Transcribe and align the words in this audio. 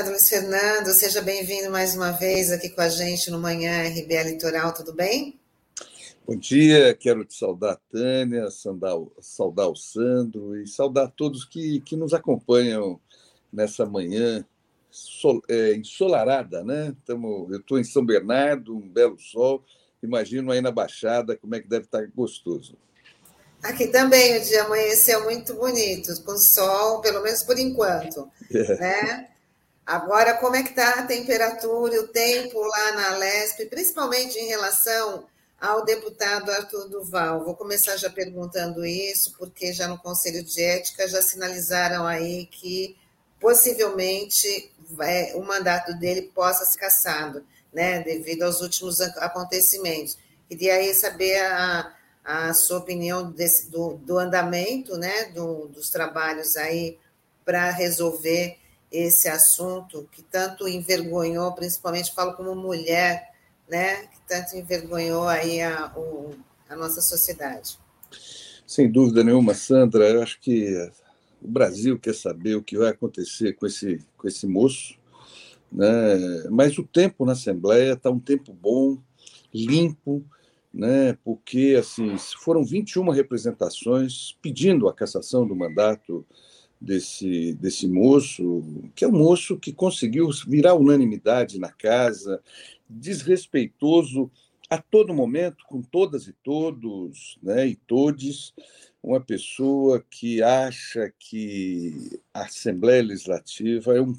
deputado 0.00 0.10
Luiz 0.10 0.28
Fernando. 0.28 0.88
Seja 0.92 1.20
bem-vindo 1.20 1.70
mais 1.70 1.94
uma 1.94 2.10
vez 2.10 2.50
aqui 2.50 2.70
com 2.70 2.80
a 2.80 2.88
gente 2.88 3.30
no 3.30 3.38
Manhã 3.38 3.82
RBA 3.82 4.22
Litoral, 4.22 4.72
tudo 4.72 4.94
bem? 4.94 5.38
Bom 6.26 6.36
dia, 6.36 6.94
quero 6.94 7.24
te 7.24 7.34
saudar, 7.34 7.78
Tânia, 7.90 8.50
saudar, 8.50 8.96
saudar 9.20 9.68
o 9.68 9.76
Sandro 9.76 10.56
e 10.56 10.66
saudar 10.66 11.12
todos 11.14 11.44
que, 11.44 11.80
que 11.80 11.96
nos 11.96 12.14
acompanham 12.14 12.98
nessa 13.52 13.84
manhã 13.84 14.44
sol, 14.90 15.42
é, 15.48 15.74
ensolarada, 15.74 16.64
né? 16.64 16.94
Tamo, 17.04 17.48
eu 17.50 17.58
estou 17.58 17.78
em 17.78 17.84
São 17.84 18.04
Bernardo, 18.04 18.74
um 18.74 18.88
belo 18.88 19.18
sol, 19.18 19.62
imagino 20.02 20.50
aí 20.50 20.62
na 20.62 20.70
Baixada 20.70 21.36
como 21.36 21.54
é 21.54 21.60
que 21.60 21.68
deve 21.68 21.84
estar 21.84 22.06
gostoso. 22.14 22.76
Aqui 23.62 23.88
também 23.88 24.38
o 24.38 24.42
dia 24.42 24.64
amanheceu 24.64 25.24
muito 25.24 25.52
bonito, 25.54 26.22
com 26.22 26.38
sol, 26.38 27.02
pelo 27.02 27.22
menos 27.22 27.42
por 27.42 27.58
enquanto. 27.58 28.30
É. 28.52 28.76
Né? 28.78 29.30
Agora, 29.90 30.34
como 30.34 30.54
é 30.54 30.62
que 30.62 30.68
está 30.68 31.00
a 31.00 31.02
temperatura 31.02 31.96
e 31.96 31.98
o 31.98 32.06
tempo 32.06 32.60
lá 32.60 32.92
na 32.92 33.16
Lesp, 33.16 33.66
principalmente 33.66 34.38
em 34.38 34.46
relação 34.46 35.26
ao 35.60 35.84
deputado 35.84 36.48
Arthur 36.52 36.88
Duval? 36.88 37.42
Vou 37.42 37.56
começar 37.56 37.96
já 37.96 38.08
perguntando 38.08 38.86
isso, 38.86 39.34
porque 39.36 39.72
já 39.72 39.88
no 39.88 39.98
Conselho 39.98 40.44
de 40.44 40.62
Ética 40.62 41.08
já 41.08 41.20
sinalizaram 41.20 42.06
aí 42.06 42.46
que 42.46 42.96
possivelmente 43.40 44.70
é, 45.00 45.32
o 45.34 45.42
mandato 45.42 45.92
dele 45.98 46.30
possa 46.32 46.64
ser 46.64 46.78
cassado, 46.78 47.44
né, 47.72 47.98
devido 47.98 48.44
aos 48.44 48.60
últimos 48.60 49.00
acontecimentos. 49.00 50.16
Queria 50.48 50.74
aí 50.74 50.94
saber 50.94 51.42
a 51.42 51.92
a 52.22 52.52
sua 52.52 52.78
opinião 52.78 53.32
desse, 53.32 53.70
do, 53.70 53.94
do 53.94 54.18
andamento 54.18 54.96
né, 54.96 55.24
do, 55.34 55.66
dos 55.66 55.90
trabalhos 55.90 56.54
aí 56.54 56.96
para 57.44 57.70
resolver 57.70 58.56
esse 58.90 59.28
assunto 59.28 60.08
que 60.10 60.22
tanto 60.22 60.66
envergonhou, 60.68 61.52
principalmente 61.52 62.12
falo 62.12 62.34
como 62.34 62.54
mulher, 62.54 63.30
né, 63.68 64.06
que 64.06 64.20
tanto 64.26 64.56
envergonhou 64.56 65.28
aí 65.28 65.60
a, 65.62 65.92
o, 65.96 66.34
a 66.68 66.74
nossa 66.74 67.00
sociedade. 67.00 67.78
Sem 68.66 68.90
dúvida 68.90 69.22
nenhuma, 69.22 69.54
Sandra, 69.54 70.08
eu 70.08 70.22
acho 70.22 70.40
que 70.40 70.90
o 71.40 71.48
Brasil 71.48 71.98
quer 71.98 72.14
saber 72.14 72.56
o 72.56 72.62
que 72.62 72.76
vai 72.76 72.90
acontecer 72.90 73.52
com 73.54 73.66
esse, 73.66 74.04
com 74.16 74.26
esse 74.26 74.46
moço, 74.46 74.98
né? 75.70 75.88
mas 76.50 76.76
o 76.78 76.84
tempo 76.84 77.24
na 77.24 77.32
Assembleia 77.32 77.92
está 77.92 78.10
um 78.10 78.18
tempo 78.18 78.52
bom, 78.52 78.98
limpo, 79.54 80.24
né, 80.72 81.18
porque 81.24 81.76
assim 81.78 82.16
foram 82.18 82.64
21 82.64 83.08
representações 83.10 84.38
pedindo 84.40 84.88
a 84.88 84.94
cassação 84.94 85.44
do 85.44 85.56
mandato 85.56 86.24
desse, 86.80 87.54
desse 87.54 87.86
moço, 87.86 88.64
que 88.94 89.04
é 89.04 89.08
um 89.08 89.12
moço 89.12 89.58
que 89.58 89.72
conseguiu 89.72 90.30
virar 90.46 90.74
unanimidade 90.74 91.58
na 91.58 91.70
casa, 91.70 92.42
desrespeitoso 92.88 94.30
a 94.68 94.78
todo 94.78 95.12
momento, 95.12 95.64
com 95.66 95.82
todas 95.82 96.28
e 96.28 96.32
todos, 96.32 97.38
né, 97.42 97.66
e 97.66 97.74
todes, 97.74 98.54
uma 99.02 99.20
pessoa 99.20 100.04
que 100.08 100.42
acha 100.42 101.12
que 101.18 102.20
a 102.32 102.42
Assembleia 102.42 103.02
Legislativa 103.02 103.96
é 103.96 104.00
um, 104.00 104.14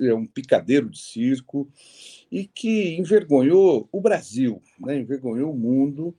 é 0.00 0.14
um 0.14 0.26
picadeiro 0.26 0.88
de 0.88 0.98
circo, 0.98 1.68
e 2.30 2.46
que 2.46 2.96
envergonhou 2.96 3.88
o 3.90 4.00
Brasil, 4.00 4.62
né? 4.78 4.98
envergonhou 4.98 5.52
o 5.52 5.56
mundo 5.56 6.14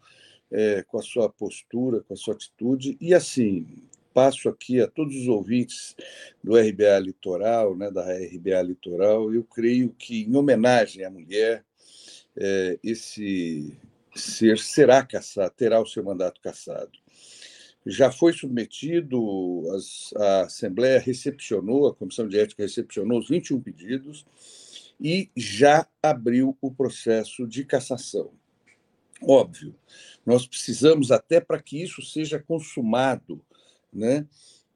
é, 0.51 0.83
com 0.83 0.97
a 0.97 1.03
sua 1.03 1.29
postura, 1.29 2.01
com 2.01 2.13
a 2.13 2.17
sua 2.17 2.33
atitude. 2.33 2.97
E 2.99 3.13
assim, 3.13 3.67
passo 4.13 4.49
aqui 4.49 4.81
a 4.81 4.87
todos 4.87 5.15
os 5.15 5.27
ouvintes 5.27 5.95
do 6.43 6.57
RBA 6.57 6.99
Litoral, 6.99 7.75
né, 7.75 7.91
da 7.91 8.03
RBA 8.03 8.61
Litoral, 8.61 9.33
eu 9.33 9.43
creio 9.43 9.89
que, 9.97 10.23
em 10.23 10.35
homenagem 10.35 11.03
à 11.03 11.09
mulher, 11.09 11.63
é, 12.35 12.79
esse 12.83 13.77
ser 14.15 14.57
será 14.57 15.03
caçado, 15.03 15.53
terá 15.55 15.81
o 15.81 15.85
seu 15.85 16.03
mandato 16.03 16.41
cassado. 16.41 16.91
Já 17.85 18.11
foi 18.11 18.33
submetido, 18.33 19.63
a 20.17 20.41
Assembleia 20.41 20.99
recepcionou, 20.99 21.87
a 21.87 21.95
Comissão 21.95 22.27
de 22.27 22.37
Ética 22.37 22.63
recepcionou 22.63 23.19
os 23.19 23.29
21 23.29 23.61
pedidos, 23.61 24.25
e 24.99 25.29
já 25.35 25.87
abriu 26.03 26.57
o 26.61 26.71
processo 26.71 27.47
de 27.47 27.63
cassação. 27.63 28.31
Óbvio, 29.21 29.75
nós 30.25 30.45
precisamos, 30.45 31.11
até 31.11 31.39
para 31.39 31.61
que 31.61 31.81
isso 31.81 32.01
seja 32.01 32.39
consumado, 32.39 33.41
né, 33.91 34.27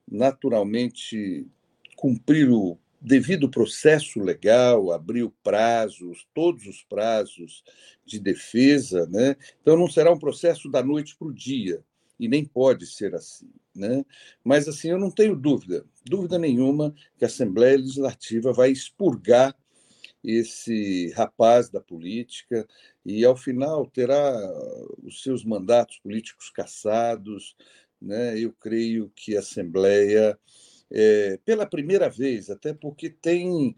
naturalmente, 0.09 1.47
cumprir 1.96 2.50
o 2.50 2.78
devido 3.00 3.50
processo 3.50 4.22
legal, 4.22 4.91
abrir 4.91 5.29
prazos, 5.44 6.25
todos 6.34 6.66
os 6.66 6.84
prazos 6.84 7.63
de 8.06 8.18
defesa, 8.18 9.06
né? 9.07 9.35
Então 9.62 9.78
não 9.78 9.90
será 9.90 10.12
um 10.12 10.19
processo 10.19 10.69
da 10.69 10.81
noite 10.81 11.16
para 11.18 11.28
o 11.28 11.34
dia 11.34 11.84
e 12.18 12.29
nem 12.29 12.46
pode 12.46 12.88
ser 12.88 13.13
assim, 13.13 13.50
né? 13.75 14.06
Mas 14.44 14.69
assim 14.69 14.90
eu 14.90 14.97
não 14.97 15.12
tenho 15.12 15.35
dúvida, 15.35 15.85
dúvida 16.06 16.40
nenhuma 16.40 16.96
que 17.18 17.25
a 17.25 17.28
Assembleia 17.28 17.78
Legislativa 17.78 18.53
vai 18.53 18.72
expurgar 18.72 19.53
esse 20.23 21.12
rapaz 21.12 21.69
da 21.69 21.81
política 21.81 22.66
e, 23.06 23.25
ao 23.25 23.35
final, 23.35 23.85
terá 23.88 24.34
os 25.03 25.22
seus 25.22 25.44
mandatos 25.44 26.00
políticos 26.00 26.50
cassados. 26.50 27.57
Né? 28.03 28.40
Eu 28.40 28.52
creio 28.52 29.12
que 29.16 29.36
a 29.36 29.40
Assembleia, 29.40 30.38
é, 30.91 31.40
pela 31.46 31.66
primeira 31.66 32.09
vez, 32.09 32.50
até 32.50 32.74
porque 32.74 33.09
tem 33.09 33.75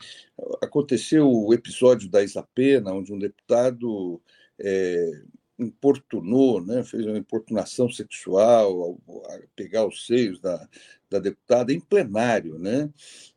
aconteceu 0.61 1.31
o 1.31 1.53
episódio 1.53 2.09
da 2.09 2.23
Isapena, 2.23 2.91
onde 2.91 3.13
um 3.13 3.19
deputado 3.19 4.21
é, 4.59 5.21
importunou, 5.57 6.61
né, 6.61 6.83
fez 6.83 7.05
uma 7.05 7.17
importunação 7.17 7.89
sexual, 7.89 8.99
a 9.27 9.39
pegar 9.55 9.85
os 9.85 10.05
seios 10.05 10.39
da, 10.39 10.67
da 11.09 11.19
deputada 11.19 11.71
em 11.71 11.79
plenário, 11.79 12.59
né? 12.59 12.89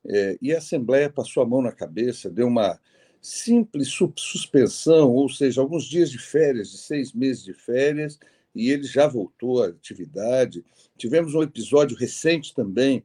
É, 0.07 0.39
e 0.43 0.53
a 0.53 0.59
Assembleia 0.59 1.11
passou 1.11 1.43
a 1.43 1.47
mão 1.47 1.63
na 1.63 1.73
cabeça, 1.73 2.31
deu 2.31 2.49
uma 2.49 2.79
simples 3.21 3.89
suspensão, 4.17 5.11
ou 5.11 5.29
seja, 5.29 5.61
alguns 5.61 5.85
dias 5.85 6.11
de 6.11 6.19
férias, 6.19 6.71
de 6.71 6.79
seis 6.79 7.13
meses 7.13 7.45
de 7.45 7.53
férias, 7.53 8.19
e 8.55 8.71
ele 8.71 8.85
já 8.85 9.07
voltou 9.07 9.63
à 9.63 9.69
atividade. 9.69 10.65
Tivemos 10.97 11.35
um 11.35 11.43
episódio 11.43 11.97
recente 11.97 12.55
também, 12.55 13.05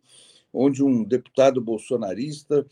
onde 0.52 0.84
um 0.84 1.04
deputado 1.04 1.62
bolsonarista 1.62 2.66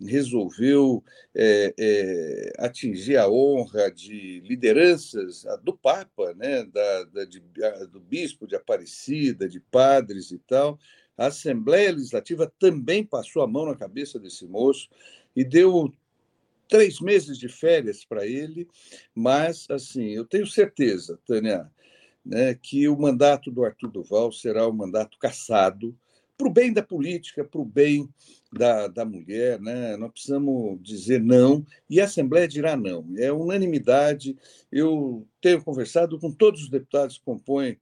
resolveu 0.00 1.02
é, 1.34 1.74
é, 1.76 2.52
atingir 2.58 3.16
a 3.16 3.28
honra 3.28 3.90
de 3.90 4.40
lideranças 4.40 5.44
do 5.62 5.76
Papa, 5.76 6.34
né, 6.34 6.64
da, 6.64 7.04
da 7.04 7.24
de, 7.24 7.42
do 7.90 8.00
bispo 8.00 8.46
de 8.46 8.54
Aparecida, 8.54 9.48
de 9.48 9.60
padres 9.60 10.30
e 10.30 10.38
tal. 10.38 10.78
A 11.16 11.26
Assembleia 11.26 11.90
Legislativa 11.90 12.52
também 12.60 13.04
passou 13.04 13.42
a 13.42 13.46
mão 13.46 13.66
na 13.66 13.74
cabeça 13.74 14.20
desse 14.20 14.46
moço 14.46 14.88
e 15.34 15.44
deu 15.44 15.92
três 16.68 17.00
meses 17.00 17.38
de 17.38 17.48
férias 17.48 18.04
para 18.04 18.26
ele, 18.26 18.68
mas, 19.14 19.66
assim, 19.70 20.10
eu 20.10 20.24
tenho 20.24 20.46
certeza, 20.46 21.18
Tânia, 21.26 21.68
né, 22.28 22.54
que 22.54 22.86
o 22.86 22.98
mandato 22.98 23.50
do 23.50 23.64
Arthur 23.64 23.90
Duval 23.90 24.30
será 24.30 24.68
um 24.68 24.72
mandato 24.72 25.16
cassado 25.18 25.96
para 26.36 26.46
o 26.46 26.52
bem 26.52 26.72
da 26.72 26.82
política, 26.82 27.42
para 27.42 27.60
o 27.60 27.64
bem 27.64 28.06
da, 28.52 28.86
da 28.86 29.04
mulher. 29.04 29.58
Né? 29.58 29.96
Nós 29.96 30.12
precisamos 30.12 30.78
dizer 30.82 31.22
não, 31.22 31.64
e 31.88 32.02
a 32.02 32.04
Assembleia 32.04 32.46
dirá 32.46 32.76
não. 32.76 33.06
É 33.16 33.32
unanimidade. 33.32 34.36
Eu 34.70 35.26
tenho 35.40 35.64
conversado 35.64 36.18
com 36.20 36.30
todos 36.30 36.64
os 36.64 36.68
deputados 36.68 37.16
que 37.16 37.24
compõem 37.24 37.78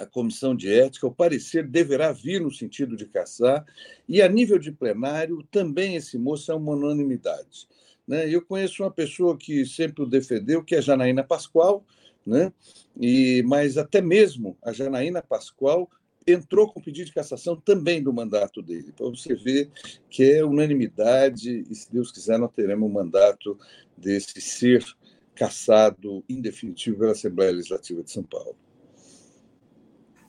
a 0.00 0.06
comissão 0.06 0.54
de 0.54 0.72
ética, 0.72 1.06
o 1.06 1.14
parecer 1.14 1.66
deverá 1.66 2.12
vir 2.12 2.40
no 2.40 2.52
sentido 2.52 2.96
de 2.96 3.04
caçar, 3.04 3.66
e 4.08 4.22
a 4.22 4.28
nível 4.28 4.56
de 4.56 4.70
plenário, 4.70 5.44
também 5.50 5.96
esse 5.96 6.16
moço 6.16 6.52
é 6.52 6.54
uma 6.54 6.72
unanimidade. 6.72 7.66
Né? 8.06 8.32
Eu 8.32 8.40
conheço 8.40 8.84
uma 8.84 8.92
pessoa 8.92 9.36
que 9.36 9.66
sempre 9.66 10.04
o 10.04 10.06
defendeu, 10.06 10.62
que 10.62 10.76
é 10.76 10.82
Janaína 10.82 11.24
Pascoal, 11.24 11.84
né? 12.28 12.52
e, 13.00 13.42
mas 13.46 13.78
até 13.78 14.00
mesmo 14.00 14.56
a 14.62 14.72
Janaína 14.72 15.22
Pascoal 15.22 15.88
entrou 16.26 16.70
com 16.70 16.80
pedido 16.80 17.06
de 17.06 17.14
cassação 17.14 17.56
também 17.56 18.02
do 18.02 18.12
mandato 18.12 18.60
dele, 18.60 18.92
para 18.92 19.06
você 19.06 19.34
ver 19.34 19.70
que 20.10 20.32
é 20.32 20.44
unanimidade, 20.44 21.64
e 21.70 21.74
se 21.74 21.90
Deus 21.90 22.12
quiser, 22.12 22.38
nós 22.38 22.52
teremos 22.54 22.88
um 22.88 22.92
mandato 22.92 23.58
desse 23.96 24.40
ser 24.40 24.84
cassado 25.34 26.22
em 26.28 26.40
definitivo 26.40 26.98
pela 26.98 27.12
Assembleia 27.12 27.52
Legislativa 27.52 28.02
de 28.02 28.10
São 28.10 28.22
Paulo. 28.22 28.56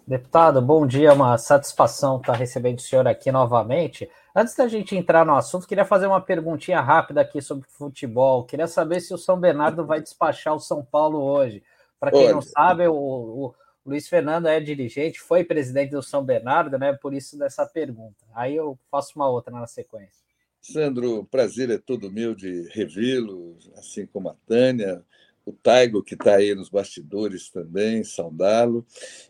Deputado, 0.07 0.60
bom 0.62 0.88
dia, 0.88 1.13
uma 1.13 1.38
satisfação 1.38 2.18
estar 2.18 2.34
recebendo 2.34 2.80
o 2.80 2.81
senhor 2.81 3.07
aqui 3.07 3.31
novamente. 3.31 4.10
Antes 4.36 4.56
da 4.56 4.68
gente 4.68 4.95
entrar 4.95 5.24
no 5.24 5.36
assunto, 5.36 5.68
queria 5.68 5.86
fazer 5.86 6.07
uma 6.07 6.22
perguntinha 6.22 6.81
rápida 6.81 7.22
aqui 7.22 7.42
sobre 7.42 7.68
futebol. 7.69 8.44
Queria 8.44 8.66
saber 8.66 9.02
se 9.02 9.13
o 9.13 9.18
São 9.18 9.40
Bernardo 9.40 9.86
vai 9.86 10.02
despachar 10.02 10.56
o 10.56 10.60
São 10.60 10.84
Paulo 10.84 11.22
hoje. 11.22 11.62
Para 12.00 12.12
quem 12.12 12.22
Olha. 12.22 12.34
não 12.34 12.42
sabe, 12.42 12.88
o, 12.88 12.96
o, 12.96 13.56
Luiz 13.86 14.07
Fernando 14.07 14.48
é 14.48 14.60
dirigente, 14.60 15.19
foi 15.19 15.44
presidente 15.44 15.92
do 15.92 16.04
São 16.04 16.24
Bernardo, 16.24 16.78
né? 16.78 16.94
Por 16.94 17.13
isso 17.13 17.38
dessa 17.38 17.66
pergunta. 17.66 18.25
Aí 18.34 18.56
eu 18.56 18.78
faço 18.90 19.13
uma 19.16 19.30
outra 19.30 19.51
na 19.51 19.68
sequência. 19.68 20.24
Sandro, 20.62 21.25
prazer 21.25 21.69
é 21.69 21.78
todo 21.78 22.12
meu 22.12 22.36
de 22.36 22.68
revê-lo, 22.69 23.57
assim 23.75 24.06
como 24.06 24.30
a 24.30 24.36
Tânia, 24.46 25.04
o 25.46 25.54
Taigo, 25.54 26.04
que 26.04 26.13
está 26.13 26.36
aí 26.36 26.54
nos 26.54 26.69
bastidores 26.69 27.50
também, 27.50 28.04
saudá-lo. 28.04 28.86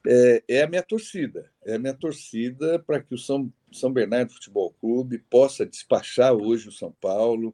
É, 0.05 0.43
é, 0.47 0.63
a 0.63 0.67
minha 0.67 0.83
torcida, 0.83 1.49
é 1.63 1.75
a 1.75 1.79
minha 1.79 1.93
torcida 1.93 2.79
para 2.79 2.99
que 2.99 3.13
o 3.13 3.17
São, 3.17 3.51
São 3.71 3.91
Bernardo 3.91 4.33
Futebol 4.33 4.73
Clube 4.79 5.19
possa 5.29 5.65
despachar 5.65 6.33
hoje 6.33 6.69
o 6.69 6.71
São 6.71 6.91
Paulo, 6.91 7.53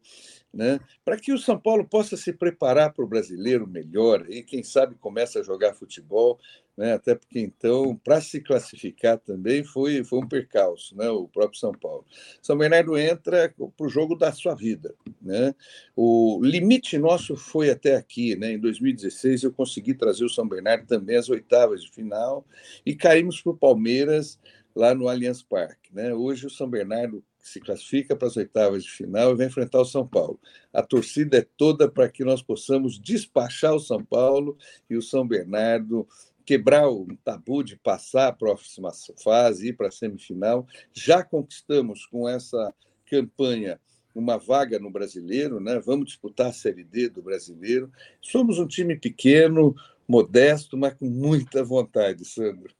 né? 0.53 0.79
para 1.03 1.17
que 1.17 1.33
o 1.33 1.37
São 1.37 1.59
Paulo 1.59 1.85
possa 1.87 2.15
se 2.15 2.31
preparar 2.31 2.93
para 2.93 3.03
o 3.03 3.07
brasileiro 3.07 3.67
melhor 3.67 4.25
e, 4.29 4.43
quem 4.43 4.63
sabe, 4.63 4.95
começa 4.95 5.39
a 5.39 5.43
jogar 5.43 5.73
futebol 5.73 6.39
né? 6.77 6.93
até 6.93 7.15
porque 7.15 7.39
então, 7.39 7.95
para 8.03 8.19
se 8.19 8.41
classificar 8.41 9.17
também 9.17 9.63
foi, 9.63 10.03
foi 10.03 10.19
um 10.19 10.27
percalço, 10.27 10.95
né? 10.95 11.09
o 11.09 11.27
próprio 11.27 11.59
São 11.59 11.71
Paulo. 11.71 12.05
São 12.41 12.57
Bernardo 12.57 12.97
entra 12.97 13.53
para 13.77 13.85
o 13.85 13.89
jogo 13.89 14.15
da 14.15 14.31
sua 14.31 14.53
vida. 14.53 14.93
Né? 15.21 15.55
O 15.95 16.39
limite 16.43 16.97
nosso 16.97 17.35
foi 17.35 17.69
até 17.69 17.95
aqui, 17.95 18.35
né? 18.35 18.51
em 18.51 18.59
2016 18.59 19.43
eu 19.43 19.53
consegui 19.53 19.93
trazer 19.93 20.25
o 20.25 20.29
São 20.29 20.47
Bernardo 20.47 20.85
também 20.85 21.15
às 21.15 21.29
oitavas 21.29 21.81
de 21.81 21.91
final 21.91 22.45
e 22.85 22.93
caímos 22.93 23.41
para 23.41 23.51
o 23.51 23.57
Palmeiras 23.57 24.39
lá 24.75 24.93
no 24.93 25.07
Allianz 25.07 25.41
Parque. 25.41 25.93
Né? 25.93 26.13
Hoje 26.13 26.45
o 26.45 26.49
São 26.49 26.69
Bernardo 26.69 27.23
se 27.39 27.59
classifica 27.59 28.15
para 28.15 28.27
as 28.27 28.35
oitavas 28.35 28.83
de 28.83 28.91
final 28.91 29.31
e 29.31 29.35
vai 29.35 29.45
enfrentar 29.45 29.79
o 29.79 29.85
São 29.85 30.05
Paulo. 30.05 30.39
A 30.73 30.81
torcida 30.81 31.37
é 31.37 31.47
toda 31.55 31.89
para 31.89 32.09
que 32.09 32.25
nós 32.25 32.41
possamos 32.41 32.99
despachar 32.99 33.73
o 33.73 33.79
São 33.79 34.03
Paulo 34.03 34.57
e 34.89 34.97
o 34.97 35.01
São 35.01 35.25
Bernardo 35.25 36.07
quebrar 36.45 36.89
o 36.89 37.07
tabu 37.23 37.63
de 37.63 37.75
passar 37.75 38.27
a 38.27 38.33
próxima 38.33 38.91
fase, 39.23 39.69
ir 39.69 39.73
para 39.73 39.87
a 39.87 39.91
semifinal. 39.91 40.67
Já 40.93 41.23
conquistamos 41.23 42.05
com 42.05 42.27
essa 42.27 42.73
campanha 43.09 43.79
uma 44.13 44.37
vaga 44.37 44.79
no 44.79 44.89
brasileiro, 44.89 45.59
né? 45.59 45.79
vamos 45.79 46.07
disputar 46.07 46.47
a 46.47 46.53
Série 46.53 46.83
D 46.83 47.09
do 47.09 47.21
brasileiro. 47.21 47.91
Somos 48.21 48.59
um 48.59 48.67
time 48.67 48.95
pequeno, 48.97 49.75
modesto, 50.07 50.77
mas 50.77 50.93
com 50.93 51.05
muita 51.09 51.63
vontade, 51.63 52.23
Sandro. 52.23 52.73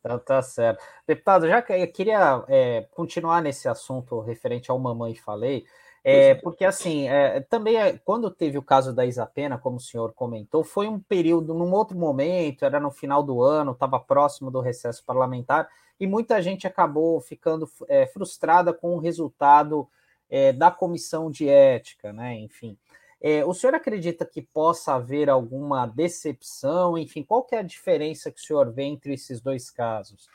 Então, 0.00 0.18
tá 0.18 0.40
certo. 0.42 0.82
Deputado, 1.06 1.48
já 1.48 1.62
que 1.62 1.72
eu 1.72 1.92
queria 1.92 2.44
é, 2.48 2.86
continuar 2.92 3.42
nesse 3.42 3.68
assunto 3.68 4.20
referente 4.20 4.70
ao 4.70 4.78
Mamãe 4.78 5.14
Falei, 5.14 5.64
é, 6.04 6.34
porque, 6.36 6.64
assim, 6.64 7.08
é, 7.08 7.40
também 7.40 7.76
é, 7.76 7.98
quando 7.98 8.30
teve 8.30 8.56
o 8.56 8.62
caso 8.62 8.94
da 8.94 9.04
Isapena, 9.04 9.58
como 9.58 9.76
o 9.76 9.80
senhor 9.80 10.12
comentou, 10.14 10.64
foi 10.64 10.88
um 10.88 10.98
período, 10.98 11.52
num 11.52 11.72
outro 11.72 11.98
momento, 11.98 12.64
era 12.64 12.80
no 12.80 12.90
final 12.90 13.22
do 13.22 13.42
ano, 13.42 13.72
estava 13.72 14.00
próximo 14.00 14.50
do 14.50 14.60
recesso 14.60 15.04
parlamentar, 15.04 15.68
e 16.00 16.06
muita 16.06 16.40
gente 16.40 16.66
acabou 16.66 17.20
ficando 17.20 17.68
é, 17.88 18.06
frustrada 18.06 18.72
com 18.72 18.94
o 18.94 18.98
resultado 18.98 19.88
é, 20.30 20.52
da 20.52 20.70
comissão 20.70 21.30
de 21.30 21.48
ética, 21.48 22.12
né? 22.12 22.38
Enfim. 22.38 22.78
É, 23.20 23.44
o 23.44 23.52
senhor 23.52 23.74
acredita 23.74 24.24
que 24.24 24.40
possa 24.40 24.94
haver 24.94 25.28
alguma 25.28 25.86
decepção? 25.86 26.96
Enfim, 26.96 27.22
qual 27.22 27.42
que 27.42 27.54
é 27.54 27.58
a 27.58 27.62
diferença 27.62 28.30
que 28.30 28.40
o 28.40 28.44
senhor 28.44 28.72
vê 28.72 28.84
entre 28.84 29.14
esses 29.14 29.40
dois 29.40 29.70
casos? 29.70 30.28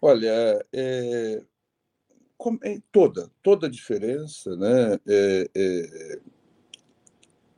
Olha, 0.00 0.64
é, 0.72 1.42
é, 2.64 2.80
toda, 2.92 3.30
toda 3.42 3.66
a 3.66 3.70
diferença, 3.70 4.54
né? 4.56 4.98
É, 5.08 5.50
é, 5.54 6.20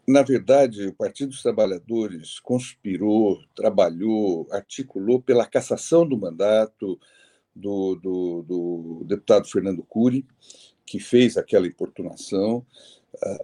na 0.09 0.23
verdade, 0.23 0.89
o 0.89 0.95
Partido 0.95 1.29
dos 1.29 1.43
Trabalhadores 1.43 2.41
conspirou, 2.41 3.41
trabalhou, 3.55 4.49
articulou 4.51 5.21
pela 5.21 5.47
cassação 5.47 6.05
do 6.05 6.19
mandato 6.19 6.99
do, 7.55 7.95
do, 7.95 8.43
do 8.43 9.05
deputado 9.05 9.47
Fernando 9.47 9.85
Cury, 9.85 10.27
que 10.85 10.99
fez 10.99 11.37
aquela 11.37 11.67
importunação, 11.67 12.67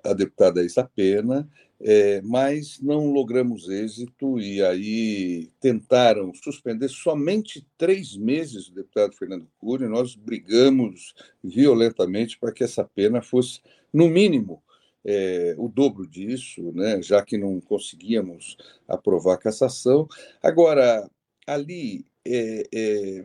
a, 0.04 0.12
deputada 0.12 0.64
Isa 0.64 0.84
Pena, 0.94 1.48
é, 1.80 2.20
mas 2.22 2.80
não 2.80 3.12
logramos 3.12 3.68
êxito 3.68 4.40
e 4.40 4.62
aí 4.62 5.50
tentaram 5.60 6.32
suspender 6.34 6.88
somente 6.88 7.66
três 7.76 8.16
meses 8.16 8.68
o 8.68 8.74
deputado 8.74 9.14
Fernando 9.14 9.46
Cury. 9.58 9.86
Nós 9.86 10.14
brigamos 10.14 11.14
violentamente 11.44 12.38
para 12.38 12.52
que 12.52 12.64
essa 12.64 12.84
pena 12.84 13.20
fosse, 13.20 13.60
no 13.92 14.08
mínimo, 14.08 14.62
é, 15.04 15.54
o 15.58 15.68
dobro 15.68 16.06
disso, 16.06 16.72
né, 16.72 17.00
já 17.02 17.22
que 17.22 17.38
não 17.38 17.60
conseguíamos 17.60 18.56
aprovar 18.88 19.34
a 19.34 19.38
cassação. 19.38 20.08
Agora, 20.42 21.08
ali 21.46 22.04
é, 22.26 22.64
é, 22.74 23.24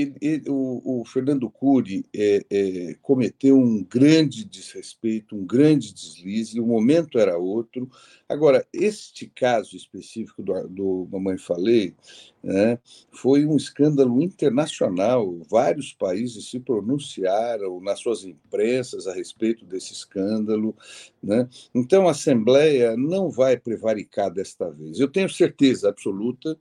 ele, 0.00 0.14
ele, 0.20 0.50
o, 0.50 1.00
o, 1.00 1.04
Fernando 1.04 1.48
Cury 1.48 2.04
é, 2.14 2.44
é, 2.50 2.96
cometeu 3.00 3.56
um 3.56 3.82
grande 3.82 4.44
desrespeito, 4.44 5.34
um 5.34 5.46
grande 5.46 5.92
deslize, 5.92 6.60
o 6.60 6.66
momento 6.66 7.18
era 7.18 7.38
outro. 7.38 7.90
Agora, 8.28 8.66
este 8.72 9.26
caso 9.26 9.76
específico 9.76 10.42
do, 10.42 10.68
do 10.68 11.08
Mamãe 11.10 11.38
Falei 11.38 11.94
né, 12.42 12.78
foi 13.10 13.46
um 13.46 13.56
escândalo 13.56 14.20
internacional. 14.20 15.40
Vários 15.48 15.92
países 15.92 16.50
se 16.50 16.60
pronunciaram 16.60 17.80
nas 17.80 18.00
suas 18.00 18.24
imprensas 18.24 19.06
a 19.06 19.14
respeito 19.14 19.64
desse 19.64 19.92
escândalo. 19.92 20.76
Né? 21.22 21.48
Então, 21.74 22.06
a 22.06 22.10
Assembleia 22.10 22.96
não 22.96 23.30
vai 23.30 23.56
prevaricar 23.56 24.30
desta 24.30 24.70
vez. 24.70 25.00
Eu 25.00 25.08
tenho 25.08 25.28
certeza 25.28 25.88
absoluta 25.88 26.58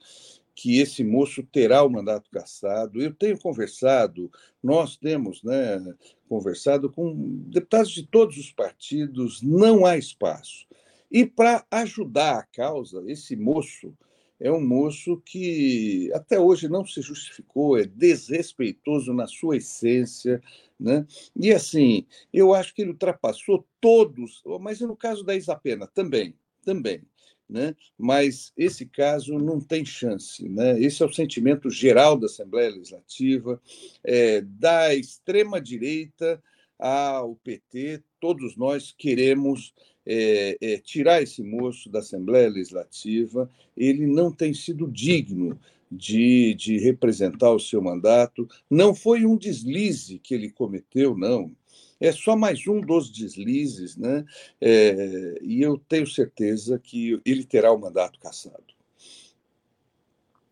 que 0.55 0.79
esse 0.79 1.03
moço 1.03 1.43
terá 1.43 1.83
o 1.83 1.89
mandato 1.89 2.29
cassado. 2.31 3.01
Eu 3.01 3.13
tenho 3.13 3.37
conversado, 3.37 4.31
nós 4.63 4.95
temos 4.95 5.43
né, 5.43 5.93
conversado 6.29 6.89
com 6.89 7.13
deputados 7.49 7.91
de 7.91 8.07
todos 8.07 8.37
os 8.37 8.51
partidos, 8.51 9.41
não 9.41 9.85
há 9.85 9.97
espaço. 9.97 10.65
E 11.11 11.25
para 11.25 11.65
ajudar 11.69 12.39
a 12.39 12.43
causa, 12.43 13.03
esse 13.05 13.35
moço 13.35 13.93
é 14.39 14.51
um 14.51 14.65
moço 14.65 15.21
que 15.25 16.09
até 16.13 16.39
hoje 16.39 16.67
não 16.67 16.85
se 16.85 17.01
justificou, 17.01 17.77
é 17.77 17.85
desrespeitoso 17.85 19.13
na 19.13 19.27
sua 19.27 19.57
essência. 19.57 20.41
Né? 20.79 21.05
E 21.35 21.51
assim, 21.51 22.05
eu 22.33 22.53
acho 22.53 22.73
que 22.73 22.81
ele 22.81 22.91
ultrapassou 22.91 23.67
todos, 23.79 24.41
mas 24.61 24.79
no 24.79 24.95
caso 24.95 25.23
da 25.23 25.35
Isapena 25.35 25.87
também, 25.87 26.33
também 26.63 27.01
né? 27.49 27.75
mas 27.97 28.51
esse 28.57 28.85
caso 28.85 29.37
não 29.37 29.59
tem 29.59 29.85
chance. 29.85 30.47
Né? 30.49 30.79
Esse 30.81 31.03
é 31.03 31.05
o 31.05 31.13
sentimento 31.13 31.69
geral 31.69 32.17
da 32.17 32.25
Assembleia 32.25 32.71
Legislativa, 32.71 33.61
é, 34.03 34.41
da 34.41 34.93
extrema-direita 34.93 36.41
ao 36.77 37.35
PT, 37.35 38.03
todos 38.19 38.57
nós 38.57 38.93
queremos 38.97 39.73
é, 40.05 40.57
é, 40.59 40.77
tirar 40.77 41.21
esse 41.21 41.41
moço 41.41 41.89
da 41.89 41.99
Assembleia 41.99 42.49
Legislativa, 42.49 43.49
ele 43.77 44.05
não 44.05 44.31
tem 44.31 44.53
sido 44.53 44.91
digno 44.91 45.57
de, 45.89 46.53
de 46.55 46.77
representar 46.77 47.51
o 47.51 47.59
seu 47.59 47.81
mandato, 47.81 48.47
não 48.69 48.93
foi 48.93 49.25
um 49.25 49.37
deslize 49.37 50.19
que 50.19 50.33
ele 50.33 50.49
cometeu, 50.49 51.15
não 51.15 51.55
é 51.99 52.11
só 52.11 52.35
mais 52.35 52.67
um 52.67 52.81
dos 52.81 53.09
deslizes, 53.09 53.95
né? 53.95 54.25
É, 54.59 55.37
e 55.41 55.61
eu 55.61 55.77
tenho 55.77 56.07
certeza 56.07 56.77
que 56.77 57.21
ele 57.25 57.43
terá 57.43 57.71
o 57.71 57.79
mandato 57.79 58.19
cassado. 58.19 58.63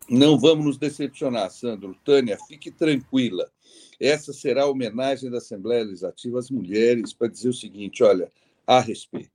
Não 0.08 0.38
vamos 0.38 0.64
nos 0.64 0.78
decepcionar, 0.78 1.50
Sandro. 1.50 1.96
Tânia, 2.04 2.38
fique 2.46 2.70
tranquila. 2.70 3.50
Essa 3.98 4.32
será 4.32 4.64
a 4.64 4.68
homenagem 4.68 5.30
da 5.30 5.38
Assembleia 5.38 5.84
Legislativa 5.84 6.38
às 6.38 6.50
mulheres 6.50 7.12
para 7.12 7.28
dizer 7.28 7.48
o 7.48 7.54
seguinte: 7.54 8.02
olha, 8.02 8.30
a 8.66 8.80
respeito. 8.80 9.30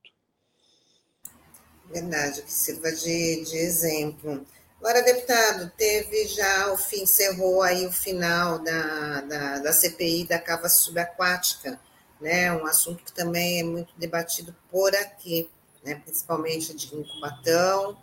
Verdade, 1.92 2.44
que 2.44 2.52
sirva 2.52 2.92
de, 2.92 3.44
de 3.46 3.58
exemplo. 3.58 4.46
Agora, 4.80 5.02
deputado, 5.02 5.72
teve 5.76 6.28
já 6.28 6.72
o 6.72 6.78
fim, 6.78 7.02
encerrou 7.02 7.62
aí 7.62 7.86
o 7.86 7.92
final 7.92 8.60
da, 8.60 9.22
da, 9.22 9.60
da 9.60 9.74
CPI 9.74 10.26
da 10.26 10.40
cava 10.40 10.70
subaquática 10.70 11.80
né? 12.20 12.52
Um 12.54 12.66
assunto 12.66 13.04
que 13.04 13.12
também 13.12 13.62
é 13.62 13.64
muito 13.64 13.94
debatido 13.98 14.56
por 14.72 14.94
aqui, 14.96 15.50
né? 15.84 15.96
Principalmente 15.96 16.76
de 16.76 16.96
incubatão, 16.96 17.98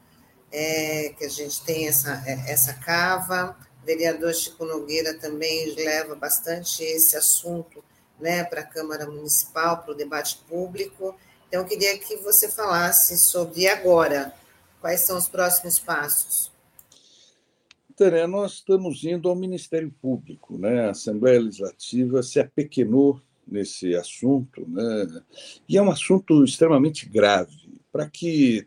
é, 0.51 1.15
que 1.19 1.25
a 1.25 1.29
gente 1.29 1.63
tem 1.65 1.89
essa, 1.89 2.23
é, 2.27 2.51
essa 2.51 2.75
cava. 2.75 3.57
O 3.83 3.87
vereador 3.87 4.35
Chico 4.35 4.65
Nogueira 4.65 5.15
também 5.19 5.75
leva 5.75 6.15
bastante 6.15 6.83
esse 6.83 7.17
assunto 7.17 7.85
né, 8.19 8.43
para 8.45 8.63
a 8.63 8.67
Câmara 8.67 9.07
Municipal, 9.07 9.83
para 9.83 9.93
o 9.93 9.97
debate 9.97 10.39
público. 10.49 11.15
Então, 11.49 11.63
eu 11.63 11.67
queria 11.67 11.97
que 11.99 12.17
você 12.17 12.49
falasse 12.49 13.17
sobre 13.19 13.69
agora, 13.69 14.35
quais 14.81 15.01
são 15.01 15.17
os 15.17 15.29
próximos 15.29 15.79
passos. 15.79 16.51
Tânia, 17.97 18.27
nós 18.27 18.55
estamos 18.55 19.03
indo 19.05 19.29
ao 19.29 19.35
Ministério 19.35 19.91
Público, 20.03 20.59
né? 20.59 20.87
A 20.87 20.91
Assembleia 20.91 21.41
Legislativa 21.41 22.23
se 22.23 22.39
apequenou 22.39 23.23
nesse 23.47 23.95
assunto, 23.95 24.69
né? 24.69 25.23
e 25.69 25.77
é 25.77 25.83
um 25.83 25.91
assunto 25.91 26.45
extremamente 26.45 27.09
grave. 27.09 27.71
Para 27.93 28.09
que 28.11 28.67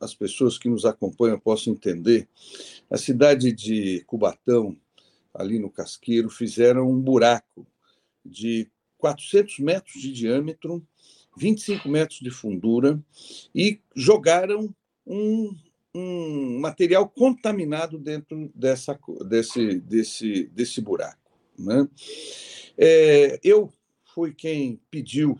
as 0.00 0.14
pessoas 0.14 0.58
que 0.58 0.68
nos 0.68 0.84
acompanham 0.84 1.38
possam 1.38 1.72
entender, 1.72 2.28
a 2.90 2.96
cidade 2.96 3.52
de 3.52 4.02
Cubatão, 4.06 4.76
ali 5.34 5.58
no 5.58 5.70
Casqueiro, 5.70 6.30
fizeram 6.30 6.90
um 6.90 7.00
buraco 7.00 7.66
de 8.24 8.70
400 8.98 9.58
metros 9.58 10.00
de 10.00 10.12
diâmetro, 10.12 10.84
25 11.36 11.88
metros 11.88 12.20
de 12.20 12.30
fundura, 12.30 12.98
e 13.54 13.78
jogaram 13.94 14.74
um, 15.06 15.54
um 15.94 16.58
material 16.58 17.08
contaminado 17.08 17.98
dentro 17.98 18.50
dessa, 18.54 18.98
desse, 19.28 19.80
desse, 19.80 20.44
desse 20.46 20.80
buraco. 20.80 21.38
Né? 21.58 21.88
É, 22.76 23.38
eu 23.42 23.72
fui 24.16 24.32
quem 24.32 24.80
pediu 24.90 25.36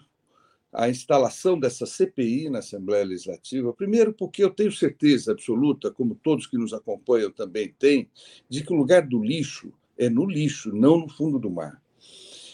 a 0.71 0.91
instalação 0.91 1.59
dessa 1.59 1.87
CPI 1.87 2.51
na 2.51 2.59
Assembleia 2.59 3.07
Legislativa, 3.07 3.73
primeiro 3.73 4.13
porque 4.13 4.45
eu 4.45 4.51
tenho 4.51 4.71
certeza 4.71 5.33
absoluta, 5.33 5.91
como 5.91 6.15
todos 6.15 6.47
que 6.47 6.59
nos 6.59 6.75
acompanham 6.75 7.31
também 7.31 7.75
têm, 7.79 8.11
de 8.51 8.63
que 8.63 8.71
o 8.75 8.77
lugar 8.77 9.07
do 9.07 9.25
lixo 9.25 9.73
é 9.97 10.11
no 10.11 10.27
lixo, 10.27 10.75
não 10.75 10.99
no 10.99 11.09
fundo 11.09 11.39
do 11.39 11.49
mar. 11.49 11.83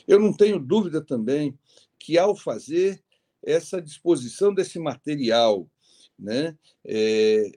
Eu 0.07 0.21
não 0.21 0.33
tenho 0.33 0.61
dúvida 0.61 1.01
também 1.01 1.59
que, 1.99 2.17
ao 2.17 2.37
fazer 2.37 3.03
essa 3.43 3.83
disposição 3.83 4.55
desse 4.55 4.79
material, 4.79 5.69
né, 6.17 6.57
é, 6.85 7.51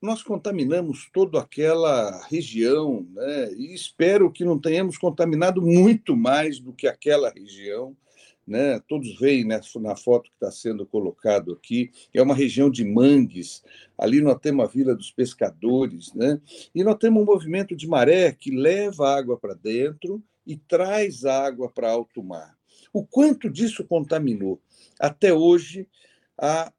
nós 0.00 0.22
contaminamos 0.22 1.10
toda 1.12 1.40
aquela 1.40 2.24
região, 2.28 3.04
né, 3.10 3.52
e 3.54 3.74
espero 3.74 4.30
que 4.30 4.44
não 4.44 4.60
tenhamos 4.60 4.96
contaminado 4.96 5.60
muito 5.60 6.16
mais 6.16 6.60
do 6.60 6.72
que 6.72 6.86
aquela 6.86 7.28
região, 7.28 7.96
né? 8.46 8.80
Todos 8.88 9.18
veem 9.18 9.44
né, 9.44 9.60
na 9.80 9.96
foto 9.96 10.30
que 10.30 10.36
está 10.36 10.50
sendo 10.50 10.86
colocado 10.86 11.52
aqui, 11.52 11.90
é 12.12 12.22
uma 12.22 12.34
região 12.34 12.70
de 12.70 12.84
mangues. 12.84 13.62
Ali 13.96 14.20
nós 14.20 14.38
temos 14.40 14.64
a 14.64 14.68
Vila 14.68 14.94
dos 14.94 15.10
Pescadores, 15.10 16.12
né? 16.14 16.40
E 16.74 16.82
nós 16.82 16.96
temos 16.96 17.22
um 17.22 17.26
movimento 17.26 17.76
de 17.76 17.86
maré 17.86 18.32
que 18.32 18.50
leva 18.50 19.16
água 19.16 19.38
para 19.38 19.54
dentro 19.54 20.22
e 20.46 20.56
traz 20.56 21.24
água 21.24 21.70
para 21.70 21.90
alto 21.90 22.22
mar. 22.22 22.56
O 22.92 23.04
quanto 23.04 23.48
disso 23.48 23.84
contaminou? 23.84 24.60
Até 24.98 25.32
hoje, 25.32 25.88
a 26.36 26.72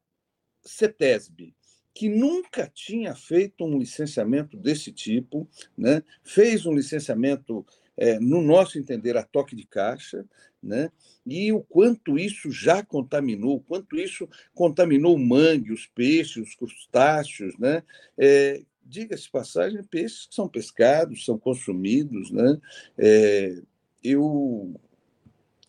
CETESB, 0.62 1.54
que 1.92 2.08
nunca 2.08 2.70
tinha 2.72 3.14
feito 3.14 3.64
um 3.64 3.78
licenciamento 3.78 4.56
desse 4.56 4.92
tipo, 4.92 5.48
né? 5.76 6.02
fez 6.22 6.66
um 6.66 6.74
licenciamento 6.74 7.64
é, 7.96 8.18
no 8.18 8.42
nosso 8.42 8.78
entender, 8.78 9.16
a 9.16 9.22
toque 9.22 9.54
de 9.54 9.64
caixa, 9.64 10.24
né? 10.64 10.90
e 11.26 11.52
o 11.52 11.60
quanto 11.60 12.18
isso 12.18 12.50
já 12.50 12.82
contaminou, 12.84 13.56
o 13.56 13.60
quanto 13.60 13.96
isso 13.96 14.28
contaminou 14.54 15.14
o 15.14 15.18
mangue, 15.18 15.72
os 15.72 15.86
peixes, 15.86 16.48
os 16.48 16.54
crustáceos. 16.54 17.56
Né? 17.58 17.82
É, 18.18 18.62
Diga-se 18.86 19.30
passagem, 19.30 19.82
peixes 19.82 20.26
que 20.26 20.34
são 20.34 20.46
pescados, 20.46 21.24
são 21.24 21.38
consumidos. 21.38 22.30
Né? 22.30 22.60
É, 22.98 23.62
eu 24.02 24.78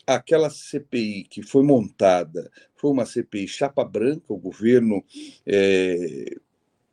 aquela 0.05 0.51
CPI 0.51 1.23
que 1.23 1.41
foi 1.41 1.63
montada 1.63 2.51
foi 2.75 2.91
uma 2.91 3.07
CPI 3.07 3.47
chapa 3.47 3.83
branca, 3.83 4.25
o 4.27 4.37
governo 4.37 5.03
é, 5.47 6.35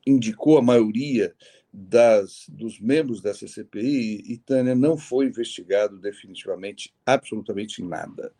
indicou 0.07 0.57
a 0.57 0.63
maioria 0.63 1.35
das, 1.73 2.45
dos 2.49 2.79
membros 2.79 3.23
dessa 3.23 3.49
CPI, 3.49 4.23
e 4.27 4.37
Tânia 4.37 4.75
não 4.75 4.99
foi 4.99 5.27
investigado 5.27 5.99
definitivamente 5.99 6.93
absolutamente 7.07 7.83
nada. 7.83 8.33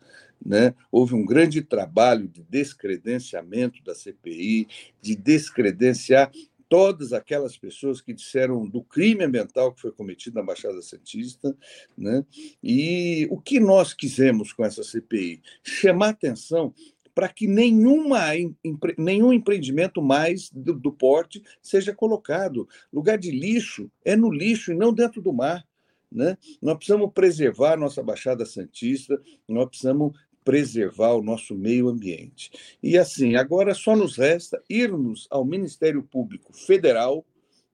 Né? 0.45 0.75
Houve 0.91 1.15
um 1.15 1.25
grande 1.25 1.61
trabalho 1.61 2.27
de 2.27 2.43
descredenciamento 2.43 3.83
da 3.83 3.95
CPI, 3.95 4.67
de 5.01 5.15
descredenciar 5.15 6.31
todas 6.69 7.13
aquelas 7.13 7.55
pessoas 7.55 8.01
que 8.01 8.13
disseram 8.13 8.67
do 8.67 8.83
crime 8.83 9.23
ambiental 9.23 9.71
que 9.71 9.81
foi 9.81 9.91
cometido 9.91 10.35
na 10.35 10.43
Baixada 10.43 10.81
Santista. 10.81 11.55
Né? 11.97 12.25
E 12.63 13.27
o 13.29 13.39
que 13.39 13.59
nós 13.59 13.93
quisemos 13.93 14.51
com 14.51 14.65
essa 14.65 14.83
CPI? 14.83 15.41
Chamar 15.63 16.09
atenção 16.09 16.73
para 17.13 17.29
que 17.29 17.47
nenhuma, 17.47 18.19
nenhum 18.97 19.31
empreendimento 19.31 20.01
mais 20.01 20.49
do, 20.49 20.73
do 20.73 20.91
porte 20.91 21.43
seja 21.61 21.93
colocado. 21.93 22.67
Lugar 22.91 23.17
de 23.17 23.31
lixo 23.31 23.91
é 24.03 24.15
no 24.15 24.31
lixo 24.31 24.71
e 24.71 24.75
não 24.75 24.93
dentro 24.93 25.21
do 25.21 25.31
mar. 25.31 25.65
Né? 26.11 26.37
Nós 26.61 26.75
precisamos 26.75 27.11
preservar 27.11 27.77
nossa 27.77 28.03
Baixada 28.03 28.45
Santista, 28.45 29.19
nós 29.47 29.67
precisamos 29.67 30.13
preservar 30.43 31.13
o 31.13 31.23
nosso 31.23 31.55
meio 31.55 31.89
ambiente. 31.89 32.51
E 32.81 32.97
assim, 32.97 33.35
agora 33.35 33.73
só 33.73 33.95
nos 33.95 34.17
resta 34.17 34.61
irmos 34.69 35.27
ao 35.31 35.45
Ministério 35.45 36.03
Público 36.03 36.53
Federal, 36.53 37.25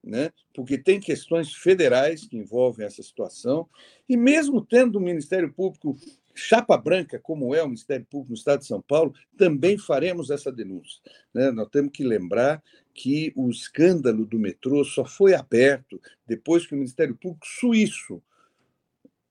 né? 0.04 0.32
porque 0.54 0.78
tem 0.78 1.00
questões 1.00 1.54
federais 1.54 2.26
que 2.26 2.38
envolvem 2.38 2.86
essa 2.86 3.04
situação, 3.04 3.68
e 4.08 4.16
mesmo 4.16 4.64
tendo 4.64 4.98
o 4.98 5.02
Ministério 5.02 5.52
Público 5.52 5.98
chapa 6.40 6.78
branca, 6.78 7.20
como 7.20 7.54
é 7.54 7.62
o 7.62 7.68
Ministério 7.68 8.06
Público 8.06 8.32
no 8.32 8.38
Estado 8.38 8.62
de 8.62 8.68
São 8.68 8.82
Paulo, 8.82 9.14
também 9.38 9.78
faremos 9.78 10.30
essa 10.30 10.52
denúncia. 10.52 11.02
Né? 11.34 11.52
Nós 11.52 11.70
temos 11.70 11.92
que 11.92 12.04
lembrar 12.04 12.64
que 12.94 13.32
o 13.36 13.50
escândalo 13.50 14.26
do 14.26 14.40
metrô 14.40 14.84
só 14.84 15.06
foi 15.06 15.34
aberto 15.34 16.02
depois 16.26 16.66
que 16.66 16.74
o 16.74 16.78
Ministério 16.78 17.16
Público 17.16 17.46
suíço 17.46 18.22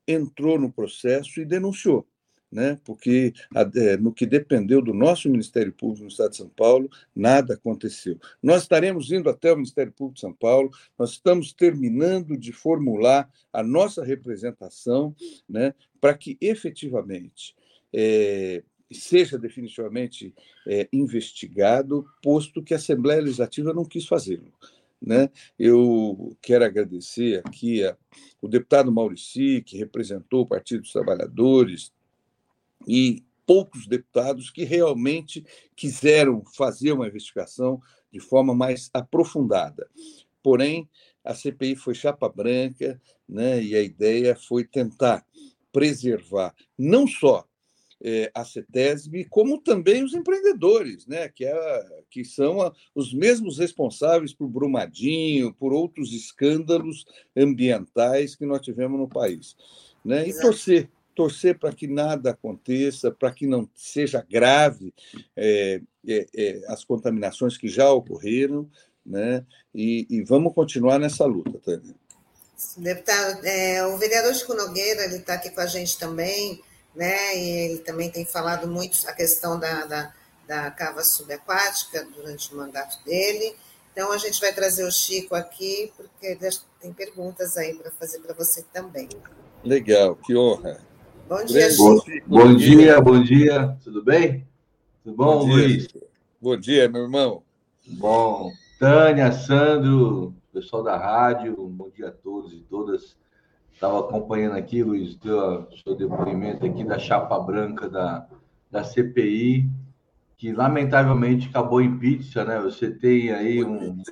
entrou 0.07 0.59
no 0.59 0.73
processo 0.73 1.41
e 1.41 1.45
denunciou 1.45 2.07
né? 2.51 2.79
porque 2.85 3.33
é, 3.75 3.97
no 3.97 4.13
que 4.13 4.27
dependeu 4.27 4.81
do 4.81 4.95
nosso 4.95 5.29
Ministério 5.29 5.73
Público 5.73 6.05
no 6.05 6.09
Estado 6.09 6.31
de 6.31 6.37
São 6.39 6.49
Paulo, 6.49 6.91
nada 7.15 7.55
aconteceu. 7.55 8.19
Nós 8.43 8.63
estaremos 8.63 9.13
indo 9.13 9.29
até 9.29 9.53
o 9.53 9.57
Ministério 9.57 9.93
Público 9.93 10.15
de 10.15 10.21
São 10.21 10.33
Paulo, 10.33 10.71
nós 10.99 11.11
estamos 11.11 11.53
terminando 11.53 12.37
de 12.37 12.53
formular 12.53 13.31
a 13.53 13.63
nossa 13.63 14.05
representação 14.05 15.15
né, 15.49 15.75
para 16.01 16.17
que 16.17 16.37
efetivamente 16.41 17.55
é, 17.93 18.63
seja 18.91 19.39
definitivamente 19.39 20.35
é, 20.67 20.89
investigado, 20.93 22.07
posto 22.23 22.63
que 22.63 22.73
a 22.73 22.77
Assembleia 22.77 23.21
Legislativa 23.21 23.73
não 23.75 23.85
quis 23.85 24.07
fazê-lo. 24.07 24.53
Né? 25.01 25.31
Eu 25.59 26.37
quero 26.43 26.65
agradecer 26.65 27.41
aqui 27.45 27.85
a, 27.85 27.97
o 28.41 28.49
deputado 28.49 28.91
Maurici, 28.91 29.63
que 29.63 29.77
representou 29.77 30.43
o 30.43 30.47
Partido 30.47 30.83
dos 30.83 30.93
Trabalhadores, 30.93 31.93
e 32.87 33.25
poucos 33.47 33.87
deputados 33.87 34.51
que 34.51 34.65
realmente 34.65 35.45
quiseram 35.75 36.43
fazer 36.55 36.93
uma 36.93 37.09
investigação 37.09 37.81
de 38.13 38.21
forma 38.21 38.55
mais 38.55 38.91
aprofundada. 38.93 39.89
Porém, 40.43 40.89
a 41.25 41.35
CPI 41.35 41.77
foi 41.77 41.95
chapa 41.95 42.29
branca, 42.29 43.01
né, 43.29 43.63
e 43.63 43.75
a 43.75 43.83
ideia 43.83 44.37
foi 44.37 44.65
tentar 44.65 45.25
preservar 45.73 46.55
não 46.79 47.07
só 47.07 47.47
é, 48.03 48.31
a 48.35 48.45
CETESB, 48.45 49.25
como 49.25 49.59
também 49.59 50.05
os 50.05 50.15
empreendedores, 50.15 51.07
né, 51.07 51.29
que, 51.29 51.45
é, 51.45 51.87
que 52.11 52.25
são 52.25 52.61
a, 52.61 52.73
os 52.95 53.13
mesmos 53.13 53.59
responsáveis 53.59 54.33
por 54.33 54.49
Brumadinho, 54.49 55.53
por 55.55 55.73
outros 55.73 56.13
escândalos 56.13 57.05
ambientais 57.37 58.37
que 58.37 58.47
nós 58.47 58.61
tivemos 58.61 58.99
no 58.99 59.09
país. 59.09 59.57
Né, 60.05 60.29
e 60.29 60.41
torcer 60.41 60.89
torcer 61.19 61.59
para 61.59 61.73
que 61.73 61.89
nada 61.89 62.31
aconteça, 62.31 63.11
para 63.11 63.33
que 63.33 63.45
não 63.45 63.69
seja 63.75 64.25
grave 64.31 64.95
é, 65.37 65.81
é, 66.07 66.27
é, 66.33 66.63
as 66.69 66.85
contaminações 66.85 67.57
que 67.57 67.67
já 67.67 67.91
ocorreram, 67.91 68.71
né? 69.05 69.45
E, 69.75 70.07
e 70.09 70.23
vamos 70.23 70.55
continuar 70.55 70.97
nessa 71.01 71.25
luta, 71.25 71.59
Tânia. 71.59 71.93
Deputado, 72.77 73.45
é, 73.45 73.85
o 73.85 73.99
vereador 73.99 74.33
Chico 74.33 74.55
Nogueira 74.55 75.07
ele 75.07 75.17
está 75.17 75.35
aqui 75.35 75.51
com 75.51 75.61
a 75.61 75.67
gente 75.67 75.99
também, 75.99 76.63
né? 76.95 77.37
E 77.37 77.51
ele 77.71 77.79
também 77.79 78.09
tem 78.09 78.25
falado 78.25 78.69
muito 78.69 78.97
a 79.09 79.13
questão 79.13 79.59
da, 79.59 79.87
da, 79.87 80.15
da 80.47 80.71
cava 80.71 81.03
subaquática 81.03 82.07
durante 82.15 82.55
o 82.55 82.57
mandato 82.57 83.05
dele. 83.05 83.57
Então 83.91 84.13
a 84.13 84.19
gente 84.19 84.41
vai 84.41 84.53
trazer 84.53 84.85
o 84.85 84.93
Chico 84.93 85.35
aqui 85.35 85.93
porque 85.97 86.39
tem 86.81 86.93
perguntas 86.93 87.57
aí 87.57 87.75
para 87.75 87.91
fazer 87.91 88.21
para 88.21 88.35
você 88.35 88.63
também. 88.73 89.09
Legal, 89.65 90.15
que 90.15 90.37
honra. 90.37 90.87
Bom 91.29 91.45
dia, 91.45 91.69
bom, 91.77 91.99
bom 92.27 92.57
dia, 92.57 93.01
bom 93.03 93.23
dia. 93.23 93.77
Tudo 93.85 94.03
bem? 94.03 94.47
Tudo 95.05 95.15
bom, 95.15 95.41
bom 95.41 95.45
Luiz? 95.45 95.87
Bom 96.41 96.57
dia, 96.57 96.89
meu 96.89 97.03
irmão. 97.03 97.43
Bom. 97.87 98.51
Tânia, 98.81 99.31
Sandro, 99.31 100.35
pessoal 100.55 100.83
da 100.83 100.97
rádio, 100.97 101.55
bom 101.69 101.91
dia 101.95 102.09
a 102.09 102.13
todos 102.13 102.55
e 102.55 102.61
todas. 102.61 103.15
Estava 103.75 104.01
acompanhando 104.01 104.57
aqui, 104.57 104.83
Luiz, 104.83 105.19
o 105.23 105.67
seu 105.85 105.95
depoimento 105.95 106.65
aqui 106.65 106.83
da 106.83 106.99
chapa 106.99 107.39
branca 107.39 107.91
da, 107.91 108.27
da 108.71 108.83
CPI, 108.83 109.69
que 110.35 110.51
lamentavelmente 110.51 111.51
acabou 111.51 111.83
em 111.83 111.99
pizza, 111.99 112.43
né? 112.43 112.59
Você 112.59 112.91
tem 112.91 113.33
aí 113.33 113.63
um. 113.63 114.03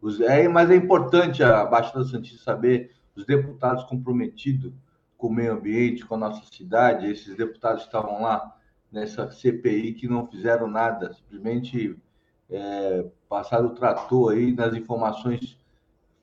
Os, 0.00 0.22
é, 0.22 0.48
mas 0.48 0.70
é 0.70 0.76
importante 0.76 1.42
a 1.42 1.66
Baixada 1.66 2.02
Santista 2.02 2.42
saber 2.42 2.92
os 3.14 3.26
deputados 3.26 3.84
comprometidos 3.84 4.72
com 5.22 5.28
o 5.28 5.32
meio 5.32 5.52
ambiente, 5.52 6.04
com 6.04 6.16
a 6.16 6.18
nossa 6.18 6.42
cidade. 6.52 7.06
Esses 7.06 7.36
deputados 7.36 7.84
estavam 7.84 8.22
lá 8.22 8.56
nessa 8.90 9.30
CPI 9.30 9.94
que 9.94 10.08
não 10.08 10.26
fizeram 10.26 10.66
nada, 10.66 11.12
simplesmente 11.14 11.96
é, 12.50 13.06
passaram 13.28 13.68
o 13.68 13.74
trator 13.74 14.32
aí 14.32 14.52
nas 14.52 14.74
informações 14.74 15.56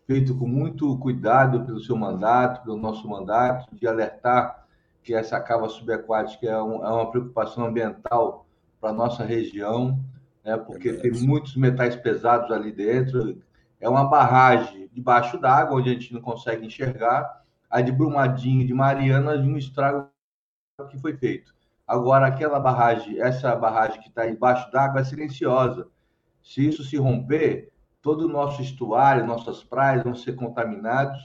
feito 0.06 0.38
com 0.38 0.46
muito 0.46 0.98
cuidado 0.98 1.66
pelo 1.66 1.80
seu 1.80 1.96
mandato, 1.96 2.62
pelo 2.64 2.76
nosso 2.76 3.08
mandato, 3.08 3.74
de 3.74 3.88
alertar 3.88 4.68
que 5.02 5.14
essa 5.14 5.40
cava 5.40 5.70
subaquática 5.70 6.46
é, 6.46 6.62
um, 6.62 6.86
é 6.86 6.90
uma 6.92 7.10
preocupação 7.10 7.68
ambiental 7.68 8.46
para 8.82 8.90
a 8.90 8.94
nossa 8.94 9.24
região, 9.24 9.98
né, 10.44 10.58
porque 10.58 10.92
tem 10.92 11.12
muitos 11.12 11.56
metais 11.56 11.96
pesados 11.96 12.52
ali 12.52 12.72
dentro. 12.72 13.42
É 13.80 13.88
uma 13.88 14.10
barragem 14.10 14.90
debaixo 14.92 15.38
d'água, 15.40 15.78
onde 15.78 15.90
a 15.90 15.94
gente 15.94 16.14
não 16.14 16.22
consegue 16.22 16.66
enxergar. 16.66 17.40
A 17.70 17.82
de 17.82 17.92
Brumadinho, 17.92 18.66
de 18.66 18.74
Mariana, 18.74 19.38
de 19.38 19.48
um 19.48 19.58
estrago 19.58 20.10
que 20.90 20.98
foi 20.98 21.16
feito. 21.16 21.54
Agora, 21.88 22.28
aquela 22.28 22.60
barragem, 22.60 23.20
essa 23.20 23.56
barragem 23.56 24.02
que 24.02 24.10
está 24.10 24.30
embaixo 24.30 24.72
d'água 24.72 25.02
é 25.02 25.04
silenciosa. 25.04 25.88
Se 26.42 26.68
isso 26.68 26.84
se 26.84 26.98
romper, 26.98 27.72
todo 28.02 28.26
o 28.26 28.30
nosso 28.30 28.62
estuário, 28.62 29.26
nossas 29.26 29.64
praias 29.64 30.04
vão 30.04 30.16
ser 30.16 30.36
contaminados 30.36 31.20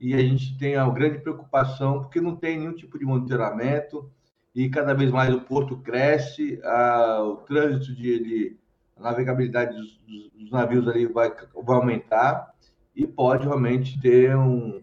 e 0.00 0.14
a 0.14 0.18
gente 0.18 0.56
tem 0.58 0.76
uma 0.76 0.92
grande 0.92 1.18
preocupação 1.18 2.00
porque 2.00 2.20
não 2.20 2.36
tem 2.36 2.58
nenhum 2.58 2.74
tipo 2.74 2.98
de 2.98 3.04
monitoramento 3.04 4.10
e 4.54 4.68
cada 4.68 4.94
vez 4.94 5.10
mais 5.10 5.34
o 5.34 5.40
porto 5.40 5.78
cresce, 5.78 6.60
a, 6.64 7.22
o 7.22 7.36
trânsito 7.38 7.94
de, 7.94 8.22
de 8.22 8.56
a 8.96 9.02
navegabilidade 9.02 9.74
dos, 9.74 9.98
dos, 10.36 10.50
navios 10.50 10.86
ali 10.86 11.06
vai, 11.06 11.30
vai 11.30 11.76
aumentar 11.76 12.52
e 12.94 13.06
pode 13.06 13.46
realmente 13.46 13.98
ter 14.00 14.36
um 14.36 14.81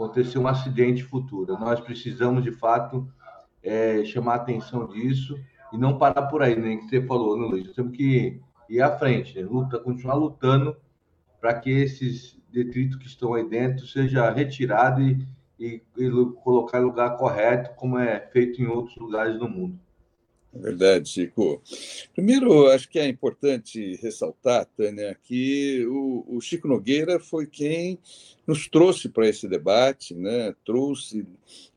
acontecer 0.00 0.38
um 0.38 0.48
acidente 0.48 1.04
futuro. 1.04 1.58
Nós 1.58 1.78
precisamos 1.80 2.42
de 2.42 2.52
fato 2.52 3.06
é, 3.62 4.02
chamar 4.04 4.32
a 4.32 4.36
atenção 4.36 4.88
disso 4.88 5.38
e 5.72 5.76
não 5.76 5.98
parar 5.98 6.22
por 6.22 6.42
aí, 6.42 6.56
nem 6.58 6.76
né, 6.76 6.82
que 6.82 6.88
você 6.88 7.02
falou, 7.02 7.38
né, 7.38 7.46
Luiz? 7.46 7.72
Temos 7.74 7.94
que 7.94 8.40
ir 8.68 8.80
à 8.80 8.96
frente, 8.98 9.38
né? 9.38 9.46
Luta, 9.46 9.78
continuar 9.78 10.14
lutando 10.14 10.76
para 11.38 11.54
que 11.54 11.70
esses 11.70 12.40
detritos 12.50 12.96
que 12.96 13.06
estão 13.06 13.34
aí 13.34 13.48
dentro 13.48 13.86
seja 13.86 14.30
retirado 14.30 15.02
e, 15.02 15.26
e, 15.58 15.82
e 15.96 16.10
colocar 16.42 16.80
no 16.80 16.88
lugar 16.88 17.16
correto, 17.16 17.74
como 17.76 17.98
é 17.98 18.20
feito 18.32 18.60
em 18.60 18.66
outros 18.66 18.96
lugares 18.96 19.38
do 19.38 19.48
mundo. 19.48 19.78
Verdade, 20.52 21.08
Chico. 21.08 21.62
Primeiro, 22.12 22.68
acho 22.68 22.88
que 22.88 22.98
é 22.98 23.06
importante 23.06 23.96
ressaltar, 24.02 24.66
Tânia, 24.76 25.16
que 25.22 25.86
o, 25.86 26.24
o 26.36 26.40
Chico 26.40 26.66
Nogueira 26.66 27.20
foi 27.20 27.46
quem 27.46 27.98
nos 28.46 28.66
trouxe 28.68 29.08
para 29.08 29.28
esse 29.28 29.46
debate, 29.46 30.12
né? 30.12 30.54
trouxe 30.64 31.24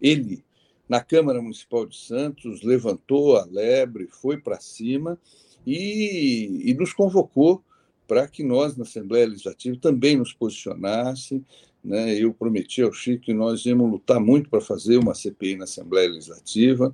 ele 0.02 0.44
na 0.90 1.02
Câmara 1.02 1.42
Municipal 1.42 1.86
de 1.86 1.96
Santos, 1.96 2.64
levantou 2.64 3.38
a 3.38 3.46
lebre, 3.46 4.08
foi 4.10 4.38
para 4.38 4.60
cima 4.60 5.20
e, 5.66 6.62
e, 6.66 6.74
nos 6.74 6.94
convocou 6.94 7.64
para 8.08 8.28
que 8.28 8.44
nós, 8.44 8.76
na 8.76 8.84
Assembleia 8.84 9.28
Legislativa, 9.28 9.78
também 9.80 10.18
nos 10.18 10.34
posicionasse. 10.34 11.44
Né? 11.84 12.16
Eu 12.16 12.34
prometi 12.34 12.82
ao 12.82 12.92
Chico 12.92 13.24
que 13.24 13.34
nós 13.34 13.66
íamos 13.66 13.90
lutar 13.90 14.20
muito 14.20 14.50
para 14.50 14.60
fazer 14.60 14.98
uma 14.98 15.14
CPI 15.14 15.58
na 15.58 15.64
Assembleia 15.64 16.10
Legislativa. 16.10 16.94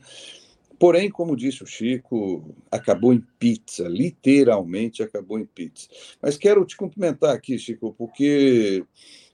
Porém, 0.79 1.09
como 1.09 1.35
disse 1.35 1.61
o 1.61 1.67
Chico, 1.67 2.55
acabou 2.71 3.13
em 3.13 3.21
pizza, 3.37 3.85
literalmente 3.87 5.03
acabou 5.03 5.37
em 5.37 5.45
pizza. 5.45 5.89
Mas 6.21 6.37
quero 6.37 6.65
te 6.65 6.77
cumprimentar 6.77 7.35
aqui, 7.35 7.59
Chico, 7.59 7.93
porque 7.97 8.85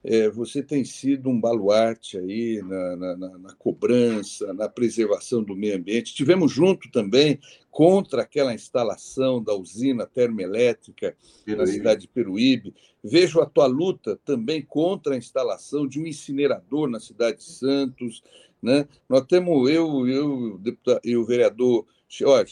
é, 0.07 0.29
você 0.29 0.62
tem 0.62 0.85
sido 0.85 1.29
um 1.29 1.39
baluarte 1.39 2.17
aí 2.17 2.62
na, 2.62 2.95
na, 2.95 3.38
na, 3.39 3.53
cobrança, 3.55 4.53
na 4.53 4.69
preservação 4.69 5.43
do 5.43 5.55
meio 5.55 5.75
ambiente. 5.75 6.13
Tivemos 6.13 6.51
junto 6.51 6.91
também 6.91 7.39
contra 7.71 8.21
aquela 8.21 8.53
instalação 8.53 9.44
da 9.44 9.53
usina 9.55 10.05
termoelétrica 10.05 11.18
Peruíbe. 11.44 11.65
na 11.65 11.65
cidade 11.65 12.01
de 12.01 12.07
Peruíbe. 12.07 12.75
Vejo 13.03 13.41
a 13.41 13.48
tua 13.48 13.65
luta 13.65 14.20
também 14.24 14.61
contra 14.61 15.15
a 15.15 15.18
instalação 15.18 15.87
de 15.87 16.00
um 16.00 16.05
incinerador 16.05 16.87
na 16.87 17.00
cidade 17.00 17.37
de 17.37 17.46
Santos. 17.46 18.22
Né? 18.61 18.87
Nós 19.09 19.25
temos 19.25 19.70
eu, 19.72 20.07
eu, 20.07 20.59
deputado, 20.59 21.01
e 21.03 21.18
o 21.18 21.25
vereador 21.25 21.85
Ó, 22.24 22.46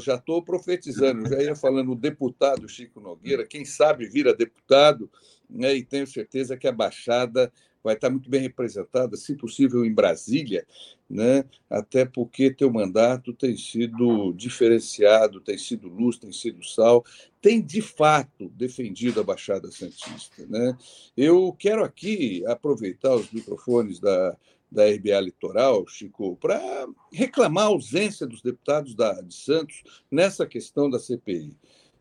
já 0.00 0.14
estou 0.14 0.42
profetizando, 0.42 1.28
já 1.28 1.42
ia 1.42 1.56
falando 1.56 1.92
o 1.92 1.96
deputado 1.96 2.68
Chico 2.68 3.00
Nogueira, 3.00 3.44
quem 3.44 3.64
sabe 3.64 4.06
vira 4.06 4.32
deputado, 4.32 5.10
né, 5.50 5.74
e 5.74 5.84
tenho 5.84 6.06
certeza 6.06 6.56
que 6.56 6.68
a 6.68 6.72
Baixada 6.72 7.52
vai 7.82 7.94
estar 7.94 8.10
muito 8.10 8.28
bem 8.28 8.42
representada, 8.42 9.16
se 9.16 9.34
possível 9.34 9.84
em 9.84 9.92
Brasília, 9.92 10.66
né? 11.08 11.44
até 11.68 12.04
porque 12.04 12.52
teu 12.52 12.70
mandato 12.70 13.32
tem 13.32 13.56
sido 13.56 14.32
diferenciado, 14.32 15.40
tem 15.40 15.56
sido 15.56 15.88
luz, 15.88 16.18
tem 16.18 16.32
sido 16.32 16.64
sal, 16.64 17.04
tem 17.40 17.60
de 17.60 17.80
fato 17.80 18.48
defendido 18.50 19.20
a 19.20 19.24
Baixada 19.24 19.70
Santista. 19.70 20.46
Né? 20.46 20.76
Eu 21.16 21.54
quero 21.58 21.82
aqui 21.82 22.44
aproveitar 22.46 23.14
os 23.14 23.30
microfones 23.32 23.98
da, 23.98 24.36
da 24.70 24.84
RBA 24.86 25.20
Litoral, 25.20 25.86
Chico, 25.86 26.36
para 26.36 26.86
reclamar 27.10 27.64
a 27.64 27.68
ausência 27.68 28.26
dos 28.26 28.42
deputados 28.42 28.94
da, 28.94 29.20
de 29.22 29.34
Santos 29.34 29.82
nessa 30.10 30.46
questão 30.46 30.90
da 30.90 30.98
CPI. 30.98 31.56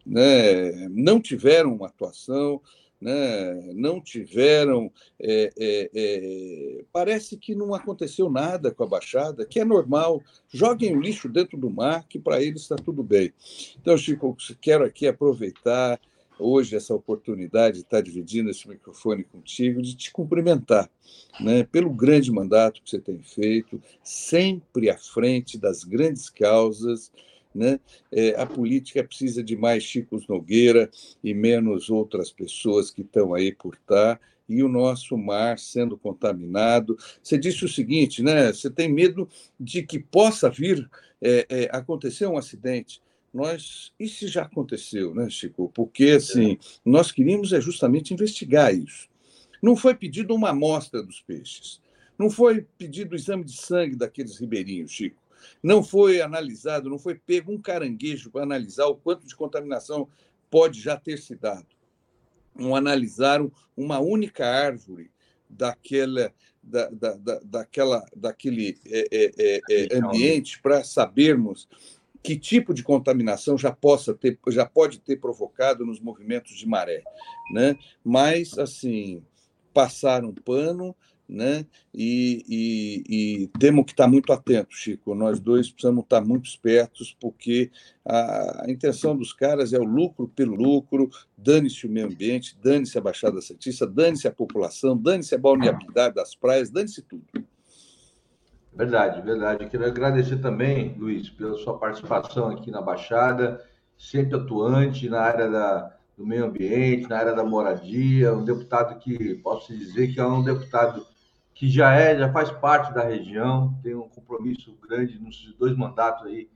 Né? 0.06 0.90
Não 0.90 1.22
tiveram 1.22 1.74
uma 1.74 1.88
atuação, 1.88 2.62
né, 3.00 3.54
não 3.74 4.02
tiveram. 4.02 4.92
É, 5.20 5.50
é, 5.58 5.90
é, 5.94 6.84
parece 6.92 7.38
que 7.38 7.56
não 7.56 7.74
aconteceu 7.74 8.30
nada 8.30 8.72
com 8.72 8.84
a 8.84 8.88
Baixada, 8.88 9.46
que 9.46 9.60
é 9.60 9.66
normal. 9.66 10.22
Joguem 10.50 10.96
o 10.96 11.02
lixo 11.02 11.30
dentro 11.30 11.58
do 11.58 11.70
mar, 11.70 12.06
que 12.08 12.20
para 12.20 12.42
eles 12.42 12.62
está 12.62 12.76
tudo 12.76 13.04
bem. 13.04 13.34
Então, 13.80 13.98
Chico, 13.98 14.36
quero 14.62 14.84
aqui 14.84 15.08
aproveitar 15.08 16.00
hoje 16.40 16.76
essa 16.76 16.96
oportunidade 16.96 17.78
de 17.78 17.82
estar 17.84 18.02
dividindo 18.02 18.50
esse 18.50 18.68
microfone 18.68 19.24
contigo, 19.26 19.82
de 19.82 19.96
te 19.96 20.12
cumprimentar 20.12 20.90
né, 21.40 21.64
pelo 21.64 21.90
grande 21.90 22.32
mandato 22.32 22.82
que 22.82 22.90
você 22.90 23.00
tem 23.00 23.22
feito, 23.22 23.82
sempre 24.02 24.90
à 24.90 24.98
frente 24.98 25.58
das 25.58 25.84
grandes 25.84 26.30
causas 26.30 27.12
né? 27.54 27.80
É, 28.12 28.40
a 28.40 28.46
política 28.46 29.04
precisa 29.04 29.44
de 29.44 29.56
mais 29.56 29.84
Chicos 29.84 30.28
Nogueira 30.28 30.90
e 31.24 31.34
menos 31.34 31.90
outras 31.90 32.32
pessoas 32.32 32.92
que 32.92 33.02
estão 33.02 33.34
aí 33.34 33.54
por 33.54 33.76
estar, 33.76 34.20
e 34.48 34.64
o 34.64 34.68
nosso 34.68 35.16
mar 35.16 35.60
sendo 35.60 35.96
contaminado. 35.96 36.98
Você 37.22 37.38
disse 37.38 37.64
o 37.64 37.70
seguinte, 37.70 38.24
né? 38.24 38.52
Você 38.52 38.70
tem 38.70 38.92
medo 38.92 39.30
de 39.60 39.84
que 39.84 40.00
possa 40.00 40.50
vir 40.50 40.90
é, 41.22 41.46
é, 41.48 41.70
acontecer 41.72 42.26
um 42.26 42.38
acidente. 42.38 43.02
Nós, 43.32 43.94
isso 44.00 44.28
já 44.28 44.42
aconteceu, 44.42 45.14
né, 45.14 45.30
Chico? 45.30 45.72
Porque 45.74 46.12
assim, 46.12 46.58
nós 46.84 47.12
queríamos 47.12 47.54
é 47.54 47.62
justamente 47.62 48.12
investigar 48.12 48.74
isso. 48.74 49.08
Não 49.62 49.76
foi 49.76 49.94
pedido 49.94 50.34
uma 50.34 50.50
amostra 50.50 51.04
dos 51.04 51.22
peixes, 51.22 51.80
não 52.18 52.30
foi 52.30 52.66
pedido 52.78 53.14
o 53.14 53.16
exame 53.16 53.44
de 53.44 53.56
sangue 53.56 53.96
daqueles 53.96 54.38
ribeirinhos, 54.40 54.92
Chico. 54.92 55.22
Não 55.62 55.84
foi 55.84 56.21
analisado, 56.21 56.89
não 56.89 56.99
foi 56.99 57.15
pego 57.15 57.52
um 57.52 57.62
caranguejo 57.62 58.32
para 58.32 58.43
analisar 58.43 58.86
o 58.88 58.95
quanto 58.95 59.28
de 59.28 59.36
contaminação 59.36 60.08
pode 60.49 60.80
já 60.80 60.97
ter 60.97 61.17
se 61.17 61.36
dado. 61.36 61.67
Não 62.56 62.75
analisaram 62.75 63.52
uma 63.75 63.99
única 63.99 64.45
árvore 64.45 65.12
daquela, 65.49 66.34
da, 66.62 66.89
da, 66.89 67.13
da, 67.15 67.39
daquela, 67.43 68.06
daquele 68.15 68.78
é, 68.86 69.08
é, 69.12 69.62
é, 69.69 69.97
ambiente 69.97 70.62
para 70.62 70.84
sabermos 70.84 71.67
que 72.21 72.38
tipo 72.38 72.73
de 72.73 72.84
contaminação 72.84 73.58
já 73.58 73.71
possa 73.71 74.13
ter, 74.13 74.38
já 74.49 74.65
pode 74.65 74.99
ter 74.99 75.17
provocado 75.17 75.86
nos 75.86 75.99
movimentos 75.99 76.58
de 76.58 76.67
maré, 76.67 77.02
né? 77.54 77.78
Mas 78.04 78.58
assim 78.58 79.23
passaram 79.73 80.34
pano, 80.34 80.95
né? 81.30 81.65
E, 81.94 82.44
e, 82.50 83.44
e, 83.44 83.48
temos 83.60 83.86
que 83.86 83.92
estar 83.92 84.08
muito 84.08 84.34
atentos, 84.34 84.78
Chico. 84.78 85.13
Nós 85.13 85.39
dois 85.39 85.70
precisamos 85.70 86.04
estar 86.04 86.22
muito 86.22 86.50
espertos, 86.50 87.15
porque 87.20 87.70
a, 88.04 88.65
a 88.65 88.72
intenção 88.72 89.15
dos 89.15 89.32
caras 89.32 89.72
é 89.72 89.80
o 89.80 89.84
lucro 89.84 90.28
pelo 90.28 90.56
lucro, 90.56 91.10
dane-se 91.38 91.86
o 91.86 91.89
meio 91.89 92.08
ambiente, 92.08 92.58
dane-se 92.62 92.98
a 92.98 93.02
Baixada 93.02 93.39
Santista, 93.42 93.86
dane-se 93.86 94.28
a 94.28 94.32
população, 94.32 94.98
dane-se 94.98 95.36
a 95.36 95.38
balneabilidade 95.38 96.15
das 96.15 96.36
praias, 96.36 96.72
dane-se 96.72 97.04
tudo. 97.04 97.24
Verdade, 98.74 99.22
verdade. 99.22 99.68
quero 99.68 99.86
agradecer 99.86 100.38
também, 100.38 100.96
Luiz, 100.98 101.30
pela 101.30 101.58
sua 101.58 101.78
participação 101.78 102.50
aqui 102.50 102.72
na 102.72 102.82
Baixada, 102.82 103.63
sempre 103.98 104.36
atuante 104.36 105.10
na 105.10 105.22
área 105.22 105.50
da, 105.50 105.96
do 106.18 106.26
meio 106.26 106.46
ambiente, 106.46 107.10
na 107.10 107.18
área 107.18 107.34
da 107.34 107.44
moradia, 107.44 108.34
um 108.34 108.44
deputado 108.44 109.00
que 109.00 109.36
posso 109.36 109.76
dizer 109.76 110.13
que 110.13 110.20
é 110.20 110.26
um 110.26 110.44
deputado 110.44 111.06
que 111.60 111.67
já 111.67 111.91
é, 111.91 112.17
já 112.17 112.32
faz 112.32 112.50
parte 112.50 112.93
da 112.93 113.04
região, 113.04 113.78
tem 113.84 113.93
um 113.93 114.08
compromisso 114.08 114.74
grande 114.88 115.19
nos 115.19 115.54
dois 115.60 115.76
mandatos 115.76 116.26
aí, 116.26 116.50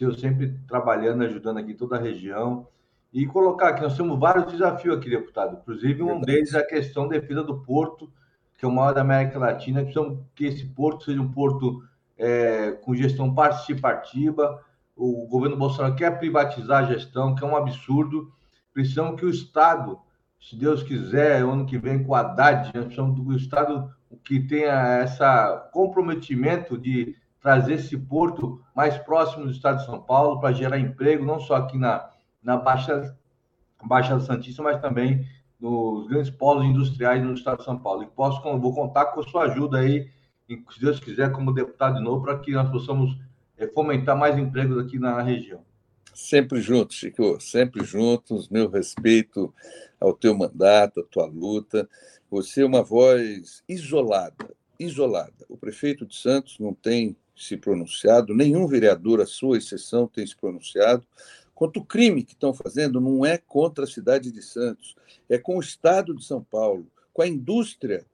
eu 0.00 0.14
sempre 0.14 0.56
trabalhando, 0.68 1.24
ajudando 1.24 1.58
aqui 1.58 1.74
toda 1.74 1.96
a 1.96 2.00
região. 2.00 2.68
E 3.12 3.26
colocar 3.26 3.70
aqui, 3.70 3.82
nós 3.82 3.96
temos 3.96 4.16
vários 4.16 4.52
desafios 4.52 4.96
aqui, 4.96 5.10
deputado. 5.10 5.58
Inclusive, 5.60 6.04
um 6.04 6.20
deles 6.20 6.54
é 6.54 6.60
a 6.60 6.66
questão 6.66 7.08
da 7.08 7.18
defesa 7.18 7.42
do 7.42 7.62
porto, 7.62 8.08
que 8.56 8.64
é 8.64 8.68
o 8.68 8.70
maior 8.70 8.94
da 8.94 9.00
América 9.00 9.40
Latina. 9.40 9.82
Precisamos 9.82 10.20
que 10.36 10.44
esse 10.44 10.64
porto 10.66 11.04
seja 11.04 11.20
um 11.20 11.32
porto 11.32 11.82
é, 12.16 12.78
com 12.80 12.94
gestão 12.94 13.34
participativa. 13.34 14.62
O 14.94 15.26
governo 15.26 15.56
Bolsonaro 15.56 15.96
quer 15.96 16.16
privatizar 16.16 16.84
a 16.84 16.86
gestão, 16.86 17.34
que 17.34 17.42
é 17.42 17.46
um 17.46 17.56
absurdo. 17.56 18.32
Precisamos 18.72 19.18
que 19.18 19.26
o 19.26 19.30
Estado, 19.30 19.98
se 20.40 20.54
Deus 20.54 20.84
quiser, 20.84 21.42
ano 21.42 21.66
que 21.66 21.76
vem 21.76 22.04
com 22.04 22.12
o 22.12 22.14
Haddad, 22.14 22.70
nós 22.72 22.84
precisamos 22.84 23.20
do 23.20 23.36
Estado 23.36 23.92
que 24.22 24.40
tenha 24.40 25.02
esse 25.02 25.18
comprometimento 25.72 26.76
de 26.76 27.16
trazer 27.40 27.74
esse 27.74 27.96
porto 27.96 28.62
mais 28.74 28.96
próximo 28.98 29.44
do 29.44 29.50
estado 29.50 29.78
de 29.78 29.86
São 29.86 30.00
Paulo 30.00 30.40
para 30.40 30.54
gerar 30.54 30.78
emprego, 30.78 31.24
não 31.24 31.38
só 31.38 31.56
aqui 31.56 31.76
na, 31.76 32.08
na 32.42 32.56
Baixa, 32.56 33.14
Baixa 33.84 34.18
Santista, 34.20 34.62
mas 34.62 34.80
também 34.80 35.26
nos 35.60 36.06
grandes 36.08 36.30
polos 36.30 36.64
industriais 36.64 37.22
no 37.22 37.34
estado 37.34 37.58
de 37.58 37.64
São 37.64 37.78
Paulo. 37.78 38.02
E 38.02 38.06
posso, 38.06 38.42
vou 38.58 38.74
contar 38.74 39.06
com 39.06 39.20
a 39.20 39.24
sua 39.24 39.44
ajuda 39.44 39.78
aí, 39.78 40.10
se 40.48 40.80
Deus 40.80 41.00
quiser, 41.00 41.32
como 41.32 41.52
deputado 41.52 41.96
de 41.96 42.02
novo, 42.02 42.24
para 42.24 42.38
que 42.38 42.52
nós 42.52 42.70
possamos 42.70 43.16
é, 43.56 43.66
fomentar 43.66 44.16
mais 44.16 44.38
empregos 44.38 44.78
aqui 44.78 44.98
na 44.98 45.20
região. 45.22 45.60
Sempre 46.14 46.60
juntos, 46.60 46.96
Chico, 46.96 47.40
sempre 47.40 47.84
juntos. 47.84 48.48
Meu 48.48 48.70
respeito 48.70 49.52
ao 50.00 50.12
teu 50.12 50.36
mandato, 50.36 51.00
à 51.00 51.04
tua 51.04 51.26
luta. 51.26 51.88
Você 52.34 52.62
é 52.62 52.66
uma 52.66 52.82
voz 52.82 53.62
isolada, 53.68 54.56
isolada. 54.76 55.46
O 55.48 55.56
prefeito 55.56 56.04
de 56.04 56.16
Santos 56.16 56.58
não 56.58 56.74
tem 56.74 57.16
se 57.36 57.56
pronunciado, 57.56 58.34
nenhum 58.34 58.66
vereador, 58.66 59.20
à 59.20 59.26
sua 59.26 59.56
exceção, 59.56 60.08
tem 60.08 60.26
se 60.26 60.34
pronunciado. 60.34 61.06
Quanto 61.54 61.78
o 61.78 61.84
crime 61.84 62.24
que 62.24 62.32
estão 62.32 62.52
fazendo 62.52 63.00
não 63.00 63.24
é 63.24 63.38
contra 63.38 63.84
a 63.84 63.86
cidade 63.86 64.32
de 64.32 64.42
Santos, 64.42 64.96
é 65.28 65.38
com 65.38 65.58
o 65.58 65.60
Estado 65.60 66.12
de 66.12 66.24
São 66.24 66.42
Paulo, 66.42 66.90
com 67.12 67.22
a 67.22 67.28
indústria, 67.28 68.04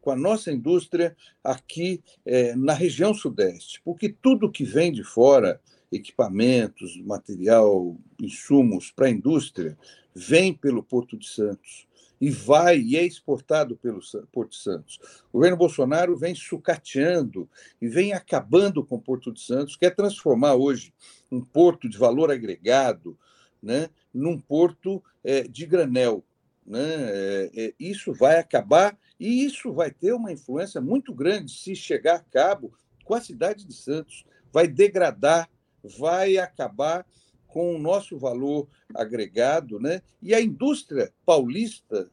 com 0.00 0.12
a 0.12 0.16
nossa 0.16 0.52
indústria 0.52 1.16
aqui 1.42 2.00
é, 2.24 2.54
na 2.54 2.74
região 2.74 3.12
Sudeste. 3.12 3.82
Porque 3.84 4.08
tudo 4.08 4.52
que 4.52 4.62
vem 4.62 4.92
de 4.92 5.02
fora, 5.02 5.60
equipamentos, 5.90 6.96
material, 7.04 7.96
insumos 8.20 8.92
para 8.92 9.08
a 9.08 9.10
indústria, 9.10 9.76
vem 10.14 10.54
pelo 10.54 10.80
Porto 10.80 11.16
de 11.18 11.26
Santos 11.26 11.88
e 12.20 12.30
vai 12.30 12.78
e 12.78 12.96
é 12.96 13.04
exportado 13.04 13.76
pelo 13.76 14.00
Porto 14.32 14.54
Santos. 14.54 14.98
O 15.32 15.38
governo 15.38 15.56
Bolsonaro 15.56 16.16
vem 16.16 16.34
sucateando 16.34 17.48
e 17.80 17.88
vem 17.88 18.12
acabando 18.12 18.84
com 18.84 18.96
o 18.96 19.00
Porto 19.00 19.32
de 19.32 19.40
Santos, 19.40 19.76
quer 19.76 19.94
transformar 19.94 20.54
hoje 20.54 20.92
um 21.30 21.40
porto 21.40 21.88
de 21.88 21.98
valor 21.98 22.30
agregado 22.30 23.18
né, 23.62 23.88
num 24.12 24.38
porto 24.38 25.02
é, 25.22 25.42
de 25.42 25.66
granel. 25.66 26.24
Né? 26.66 26.80
É, 26.80 27.50
é, 27.54 27.74
isso 27.78 28.12
vai 28.12 28.38
acabar 28.38 28.96
e 29.18 29.44
isso 29.44 29.72
vai 29.72 29.90
ter 29.90 30.12
uma 30.12 30.32
influência 30.32 30.80
muito 30.80 31.14
grande 31.14 31.50
se 31.50 31.74
chegar 31.74 32.16
a 32.16 32.20
cabo 32.20 32.72
com 33.04 33.14
a 33.14 33.20
cidade 33.20 33.64
de 33.64 33.74
Santos. 33.74 34.24
Vai 34.52 34.68
degradar, 34.68 35.48
vai 35.98 36.38
acabar 36.38 37.06
com 37.54 37.72
o 37.72 37.78
nosso 37.78 38.18
valor 38.18 38.66
agregado, 38.92 39.78
né? 39.78 40.02
E 40.20 40.34
a 40.34 40.40
indústria 40.40 41.12
paulista, 41.24 42.10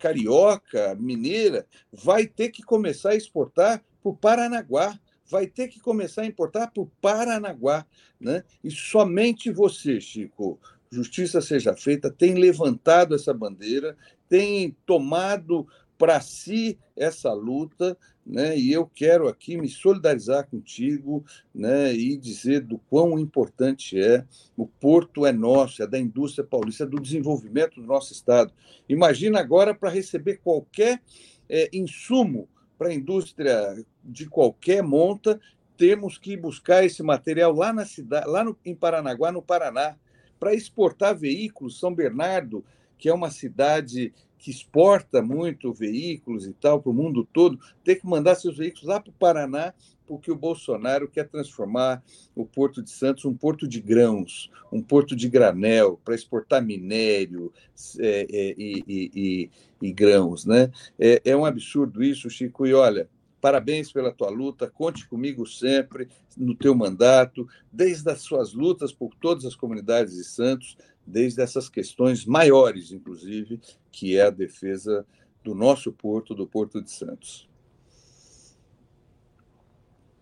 carioca, 0.00 0.96
mineira, 0.96 1.64
vai 1.92 2.26
ter 2.26 2.48
que 2.48 2.60
começar 2.60 3.10
a 3.10 3.14
exportar 3.14 3.84
para 4.02 4.10
o 4.10 4.16
Paranaguá, 4.16 4.98
vai 5.28 5.46
ter 5.46 5.68
que 5.68 5.78
começar 5.78 6.22
a 6.22 6.26
importar 6.26 6.72
para 6.72 6.82
o 6.82 6.90
Paranaguá, 7.00 7.86
né? 8.18 8.42
E 8.64 8.70
somente 8.72 9.52
você, 9.52 10.00
Chico, 10.00 10.58
justiça 10.90 11.40
seja 11.40 11.76
feita, 11.76 12.10
tem 12.10 12.34
levantado 12.34 13.14
essa 13.14 13.32
bandeira, 13.32 13.96
tem 14.28 14.76
tomado 14.84 15.68
para 16.00 16.18
si 16.22 16.78
essa 16.96 17.30
luta, 17.30 17.94
né? 18.24 18.56
E 18.56 18.72
eu 18.72 18.86
quero 18.86 19.28
aqui 19.28 19.58
me 19.58 19.68
solidarizar 19.68 20.48
contigo, 20.48 21.22
né? 21.54 21.92
E 21.92 22.16
dizer 22.16 22.62
do 22.62 22.78
quão 22.78 23.18
importante 23.18 24.00
é 24.00 24.24
o 24.56 24.66
porto 24.66 25.26
é 25.26 25.32
nosso, 25.32 25.82
é 25.82 25.86
da 25.86 25.98
indústria 25.98 26.42
paulista, 26.42 26.84
é 26.84 26.86
do 26.86 26.98
desenvolvimento 26.98 27.78
do 27.78 27.86
nosso 27.86 28.14
estado. 28.14 28.50
Imagina 28.88 29.40
agora 29.40 29.74
para 29.74 29.90
receber 29.90 30.38
qualquer 30.42 31.02
é, 31.50 31.68
insumo 31.70 32.48
para 32.78 32.88
a 32.88 32.94
indústria 32.94 33.84
de 34.02 34.26
qualquer 34.26 34.82
monta, 34.82 35.38
temos 35.76 36.16
que 36.16 36.34
buscar 36.34 36.82
esse 36.82 37.02
material 37.02 37.52
lá 37.52 37.74
na 37.74 37.84
cidade, 37.84 38.26
lá 38.26 38.42
no, 38.42 38.56
em 38.64 38.74
Paranaguá, 38.74 39.30
no 39.30 39.42
Paraná, 39.42 39.96
para 40.38 40.54
exportar 40.54 41.14
veículos. 41.14 41.78
São 41.78 41.94
Bernardo, 41.94 42.64
que 42.96 43.10
é 43.10 43.12
uma 43.12 43.30
cidade 43.30 44.14
que 44.40 44.50
exporta 44.50 45.20
muito 45.20 45.72
veículos 45.72 46.46
e 46.46 46.52
tal 46.52 46.80
para 46.80 46.90
o 46.90 46.94
mundo 46.94 47.28
todo, 47.30 47.60
ter 47.84 47.96
que 47.96 48.06
mandar 48.06 48.34
seus 48.34 48.56
veículos 48.56 48.86
lá 48.86 48.98
para 48.98 49.10
o 49.10 49.14
Paraná, 49.14 49.74
porque 50.06 50.32
o 50.32 50.36
Bolsonaro 50.36 51.06
quer 51.06 51.28
transformar 51.28 52.02
o 52.34 52.44
Porto 52.44 52.82
de 52.82 52.90
Santos 52.90 53.26
um 53.26 53.34
porto 53.34 53.68
de 53.68 53.80
grãos, 53.80 54.50
um 54.72 54.82
porto 54.82 55.14
de 55.14 55.28
granel, 55.28 56.00
para 56.04 56.14
exportar 56.14 56.64
minério 56.64 57.52
é, 57.98 58.26
é, 58.28 58.54
e, 58.58 58.84
e, 58.88 59.10
e, 59.14 59.50
e, 59.88 59.92
grãos. 59.92 60.46
Né? 60.46 60.72
É, 60.98 61.20
é 61.24 61.36
um 61.36 61.44
absurdo 61.44 62.02
isso, 62.02 62.30
Chico, 62.30 62.66
e 62.66 62.72
olha, 62.72 63.08
Parabéns 63.40 63.92
pela 63.92 64.12
tua 64.12 64.28
luta, 64.28 64.70
conte 64.70 65.08
comigo 65.08 65.46
sempre 65.46 66.08
no 66.36 66.54
teu 66.54 66.74
mandato, 66.74 67.48
desde 67.72 68.10
as 68.10 68.20
suas 68.20 68.52
lutas 68.52 68.92
por 68.92 69.14
todas 69.14 69.44
as 69.44 69.54
comunidades 69.54 70.14
de 70.14 70.24
Santos, 70.24 70.76
desde 71.06 71.40
essas 71.42 71.68
questões 71.68 72.26
maiores, 72.26 72.92
inclusive, 72.92 73.60
que 73.90 74.16
é 74.16 74.22
a 74.22 74.30
defesa 74.30 75.06
do 75.42 75.54
nosso 75.54 75.90
porto, 75.92 76.34
do 76.34 76.46
Porto 76.46 76.82
de 76.82 76.90
Santos. 76.90 77.48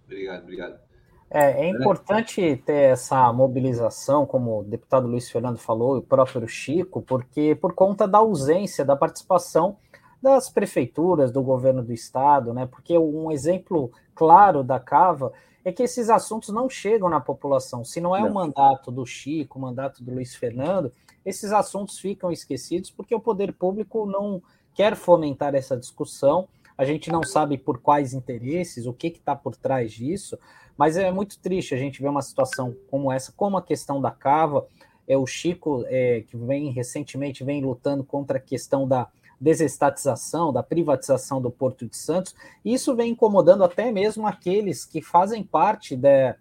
Obrigado, 0.06 0.42
obrigado. 0.42 0.88
É, 1.30 1.66
é 1.66 1.68
importante 1.68 2.56
ter 2.64 2.92
essa 2.92 3.30
mobilização, 3.32 4.24
como 4.24 4.60
o 4.60 4.64
deputado 4.64 5.06
Luiz 5.06 5.30
Fernando 5.30 5.58
falou, 5.58 5.96
e 5.96 5.98
o 5.98 6.02
próprio 6.02 6.48
Chico, 6.48 7.02
porque 7.02 7.54
por 7.54 7.74
conta 7.74 8.08
da 8.08 8.18
ausência 8.18 8.82
da 8.82 8.96
participação 8.96 9.76
das 10.22 10.50
prefeituras, 10.50 11.30
do 11.30 11.42
governo 11.42 11.82
do 11.82 11.92
estado, 11.92 12.52
né? 12.52 12.66
Porque 12.66 12.98
um 12.98 13.30
exemplo 13.30 13.90
claro 14.14 14.64
da 14.64 14.80
Cava 14.80 15.32
é 15.64 15.72
que 15.72 15.82
esses 15.82 16.10
assuntos 16.10 16.48
não 16.48 16.68
chegam 16.68 17.08
na 17.08 17.20
população. 17.20 17.84
Se 17.84 18.00
não 18.00 18.16
é 18.16 18.20
não. 18.20 18.30
o 18.30 18.34
mandato 18.34 18.90
do 18.90 19.06
Chico, 19.06 19.58
o 19.58 19.62
mandato 19.62 20.02
do 20.02 20.12
Luiz 20.12 20.34
Fernando, 20.34 20.92
esses 21.24 21.52
assuntos 21.52 21.98
ficam 21.98 22.32
esquecidos 22.32 22.90
porque 22.90 23.14
o 23.14 23.20
poder 23.20 23.52
público 23.52 24.06
não 24.06 24.42
quer 24.74 24.96
fomentar 24.96 25.54
essa 25.54 25.76
discussão. 25.76 26.48
A 26.76 26.84
gente 26.84 27.10
não 27.10 27.22
sabe 27.22 27.58
por 27.58 27.78
quais 27.78 28.14
interesses, 28.14 28.86
o 28.86 28.92
que 28.92 29.08
está 29.08 29.34
por 29.34 29.56
trás 29.56 29.92
disso, 29.92 30.38
mas 30.76 30.96
é 30.96 31.10
muito 31.10 31.38
triste 31.38 31.74
a 31.74 31.78
gente 31.78 32.00
ver 32.00 32.08
uma 32.08 32.22
situação 32.22 32.74
como 32.90 33.10
essa, 33.12 33.32
como 33.36 33.56
a 33.56 33.62
questão 33.62 34.00
da 34.00 34.10
cava. 34.10 34.66
É 35.06 35.16
o 35.16 35.26
Chico 35.26 35.84
é, 35.86 36.22
que 36.26 36.36
vem 36.36 36.70
recentemente 36.70 37.42
vem 37.42 37.62
lutando 37.62 38.04
contra 38.04 38.38
a 38.38 38.40
questão 38.40 38.86
da 38.86 39.08
desestatização, 39.40 40.52
da 40.52 40.62
privatização 40.62 41.40
do 41.40 41.50
Porto 41.50 41.86
de 41.86 41.96
Santos, 41.96 42.34
isso 42.64 42.94
vem 42.94 43.12
incomodando 43.12 43.62
até 43.62 43.90
mesmo 43.92 44.26
aqueles 44.26 44.84
que 44.84 45.00
fazem 45.00 45.42
parte 45.42 45.96
de, 45.96 46.34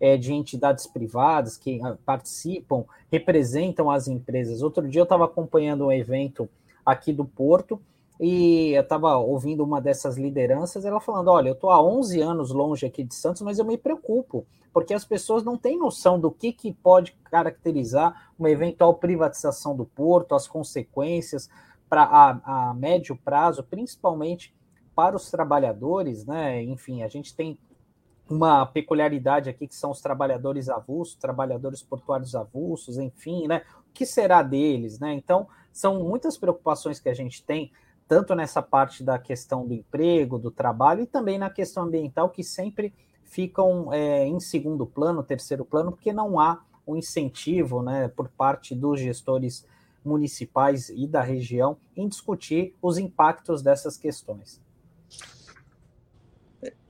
é, 0.00 0.16
de 0.16 0.32
entidades 0.32 0.86
privadas, 0.86 1.56
que 1.56 1.80
ah, 1.82 1.96
participam, 2.04 2.84
representam 3.10 3.90
as 3.90 4.08
empresas. 4.08 4.62
Outro 4.62 4.86
dia 4.88 5.00
eu 5.00 5.04
estava 5.04 5.24
acompanhando 5.24 5.86
um 5.86 5.92
evento 5.92 6.48
aqui 6.84 7.12
do 7.12 7.24
Porto, 7.24 7.80
e 8.20 8.70
eu 8.72 8.82
estava 8.82 9.16
ouvindo 9.16 9.64
uma 9.64 9.80
dessas 9.80 10.16
lideranças, 10.16 10.84
ela 10.84 11.00
falando: 11.00 11.28
Olha, 11.28 11.48
eu 11.48 11.54
estou 11.54 11.70
há 11.70 11.82
11 11.82 12.20
anos 12.20 12.52
longe 12.52 12.86
aqui 12.86 13.02
de 13.02 13.16
Santos, 13.16 13.42
mas 13.42 13.58
eu 13.58 13.64
me 13.64 13.76
preocupo, 13.76 14.46
porque 14.72 14.94
as 14.94 15.04
pessoas 15.04 15.42
não 15.42 15.56
têm 15.56 15.76
noção 15.76 16.20
do 16.20 16.30
que, 16.30 16.52
que 16.52 16.72
pode 16.72 17.16
caracterizar 17.24 18.30
uma 18.38 18.48
eventual 18.48 18.94
privatização 18.94 19.74
do 19.74 19.84
porto, 19.84 20.36
as 20.36 20.46
consequências, 20.46 21.50
para 21.92 22.04
a, 22.04 22.70
a 22.70 22.72
médio 22.72 23.14
prazo, 23.22 23.62
principalmente 23.62 24.56
para 24.96 25.14
os 25.14 25.30
trabalhadores, 25.30 26.24
né? 26.24 26.62
Enfim, 26.62 27.02
a 27.02 27.08
gente 27.08 27.36
tem 27.36 27.58
uma 28.30 28.64
peculiaridade 28.64 29.50
aqui 29.50 29.68
que 29.68 29.74
são 29.74 29.90
os 29.90 30.00
trabalhadores 30.00 30.70
avulsos, 30.70 31.16
trabalhadores 31.16 31.82
portuários 31.82 32.34
avulsos, 32.34 32.96
enfim, 32.96 33.46
né? 33.46 33.60
O 33.90 33.92
que 33.92 34.06
será 34.06 34.42
deles, 34.42 34.98
né? 34.98 35.12
Então, 35.12 35.46
são 35.70 36.02
muitas 36.02 36.38
preocupações 36.38 36.98
que 36.98 37.10
a 37.10 37.14
gente 37.14 37.44
tem, 37.44 37.70
tanto 38.08 38.34
nessa 38.34 38.62
parte 38.62 39.04
da 39.04 39.18
questão 39.18 39.68
do 39.68 39.74
emprego, 39.74 40.38
do 40.38 40.50
trabalho, 40.50 41.02
e 41.02 41.06
também 41.06 41.36
na 41.36 41.50
questão 41.50 41.82
ambiental, 41.82 42.30
que 42.30 42.42
sempre 42.42 42.94
ficam 43.22 43.92
é, 43.92 44.26
em 44.26 44.40
segundo 44.40 44.86
plano, 44.86 45.22
terceiro 45.22 45.62
plano, 45.62 45.92
porque 45.92 46.10
não 46.10 46.40
há 46.40 46.62
um 46.86 46.96
incentivo, 46.96 47.82
né, 47.82 48.08
por 48.08 48.30
parte 48.30 48.74
dos 48.74 48.98
gestores 48.98 49.70
municipais 50.04 50.88
e 50.88 51.06
da 51.06 51.22
região 51.22 51.76
em 51.96 52.08
discutir 52.08 52.74
os 52.80 52.98
impactos 52.98 53.62
dessas 53.62 53.96
questões. 53.96 54.60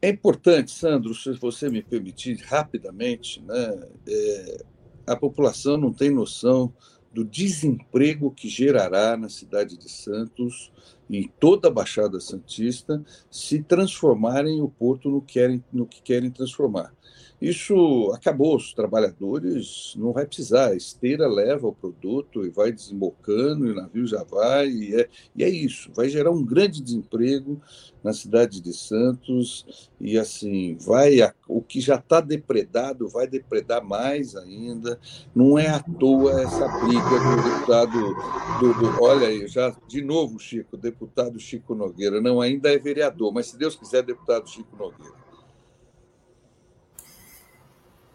É 0.00 0.10
importante, 0.10 0.70
Sandro, 0.70 1.14
se 1.14 1.32
você 1.32 1.70
me 1.70 1.82
permitir 1.82 2.36
rapidamente, 2.44 3.40
né, 3.40 3.88
é, 4.06 4.64
a 5.06 5.16
população 5.16 5.76
não 5.76 5.92
tem 5.92 6.10
noção 6.10 6.72
do 7.12 7.24
desemprego 7.24 8.30
que 8.30 8.48
gerará 8.48 9.16
na 9.16 9.28
cidade 9.28 9.76
de 9.76 9.88
Santos 9.90 10.72
em 11.10 11.28
toda 11.38 11.68
a 11.68 11.70
Baixada 11.70 12.18
Santista 12.20 13.04
se 13.30 13.62
transformarem 13.62 14.62
o 14.62 14.68
porto 14.68 15.10
no 15.10 15.20
que 15.20 15.34
querem, 15.34 15.64
no 15.72 15.86
que 15.86 16.00
querem 16.02 16.30
transformar. 16.30 16.94
Isso 17.42 18.12
acabou, 18.14 18.54
os 18.54 18.72
trabalhadores 18.72 19.94
não 19.96 20.12
vai 20.12 20.24
precisar, 20.24 20.68
a 20.68 20.76
esteira 20.76 21.26
leva 21.26 21.66
o 21.66 21.74
produto 21.74 22.46
e 22.46 22.50
vai 22.50 22.70
desembocando, 22.70 23.66
e 23.66 23.72
o 23.72 23.74
navio 23.74 24.06
já 24.06 24.22
vai, 24.22 24.68
e 24.68 24.94
é, 24.94 25.08
e 25.34 25.42
é 25.42 25.48
isso, 25.48 25.90
vai 25.92 26.08
gerar 26.08 26.30
um 26.30 26.44
grande 26.44 26.80
desemprego 26.80 27.60
na 28.00 28.12
cidade 28.12 28.60
de 28.60 28.72
Santos, 28.72 29.90
e 30.00 30.16
assim, 30.16 30.76
vai 30.76 31.16
o 31.48 31.60
que 31.60 31.80
já 31.80 31.96
está 31.96 32.20
depredado 32.20 33.08
vai 33.08 33.26
depredar 33.26 33.84
mais 33.84 34.36
ainda, 34.36 35.00
não 35.34 35.58
é 35.58 35.66
à 35.66 35.80
toa 35.80 36.40
essa 36.42 36.68
briga 36.78 37.02
do 37.02 37.42
deputado, 37.42 38.14
do, 38.60 38.74
do, 38.74 39.02
olha 39.02 39.26
aí, 39.26 39.48
já 39.48 39.76
de 39.88 40.00
novo, 40.00 40.38
Chico, 40.38 40.76
deputado 40.76 41.40
Chico 41.40 41.74
Nogueira, 41.74 42.20
não, 42.20 42.40
ainda 42.40 42.72
é 42.72 42.78
vereador, 42.78 43.32
mas 43.34 43.48
se 43.48 43.58
Deus 43.58 43.74
quiser, 43.74 44.04
deputado 44.04 44.48
Chico 44.48 44.76
Nogueira. 44.76 45.21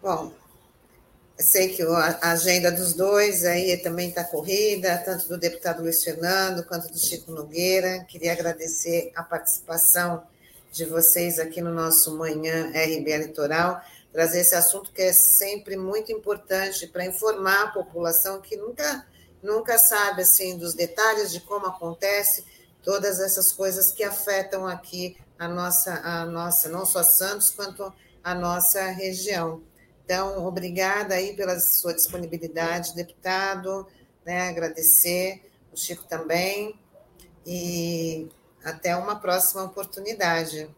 Bom, 0.02 0.32
eu 1.38 1.44
sei 1.44 1.70
que 1.70 1.82
a 1.82 2.32
agenda 2.32 2.72
dos 2.72 2.94
dois 2.94 3.44
aí 3.44 3.76
também 3.78 4.10
está 4.10 4.24
corrida, 4.24 4.96
tanto 5.00 5.28
do 5.28 5.38
deputado 5.38 5.82
Luiz 5.82 6.04
Fernando 6.04 6.64
quanto 6.64 6.92
do 6.92 7.00
Chico 7.00 7.32
Nogueira. 7.32 8.04
Queria 8.04 8.32
agradecer 8.32 9.12
a 9.16 9.24
participação 9.24 10.24
de 10.72 10.86
vocês 10.86 11.40
aqui 11.40 11.62
no 11.62 11.74
nosso 11.74 12.16
Manhã 12.16 12.70
RBA 12.70 13.18
Litoral, 13.18 13.82
trazer 14.14 14.42
esse 14.42 14.54
assunto 14.54 14.92
que 14.92 15.02
é 15.02 15.14
sempre 15.14 15.76
muito 15.76 16.12
importante 16.12 16.86
para 16.86 17.06
informar 17.06 17.64
a 17.64 17.72
população 17.72 18.40
que 18.40 18.56
nunca, 18.56 19.06
nunca 19.42 19.80
sabe 19.80 20.22
assim 20.22 20.60
dos 20.60 20.76
detalhes 20.76 21.32
de 21.32 21.42
como 21.42 21.66
acontece 21.66 22.46
todas 22.84 23.20
essas 23.20 23.52
coisas 23.52 23.92
que 23.92 24.04
afetam 24.04 24.68
aqui 24.68 25.18
a 25.40 25.48
nossa, 25.48 25.94
a 26.04 26.26
nossa 26.26 26.70
não 26.70 26.86
só 26.86 27.02
Santos, 27.02 27.50
quanto 27.50 27.92
a 28.24 28.36
nossa 28.36 28.84
região. 28.92 29.62
Então, 30.08 30.48
obrigada 30.48 31.16
aí 31.16 31.36
pela 31.36 31.60
sua 31.60 31.94
disponibilidade, 31.94 32.96
deputado, 32.96 33.86
né? 34.26 34.48
Agradecer, 34.48 35.52
o 35.70 35.76
Chico 35.76 36.06
também, 36.08 36.80
e 37.46 38.30
até 38.64 38.96
uma 38.96 39.18
próxima 39.18 39.66
oportunidade. 39.66 40.70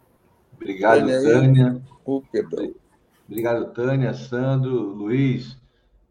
Obrigado, 0.56 1.06
Tânia. 1.06 1.80
Obrigado, 3.28 3.72
Tânia, 3.72 4.16
Sandro, 4.16 4.72
Luiz. 4.72 5.56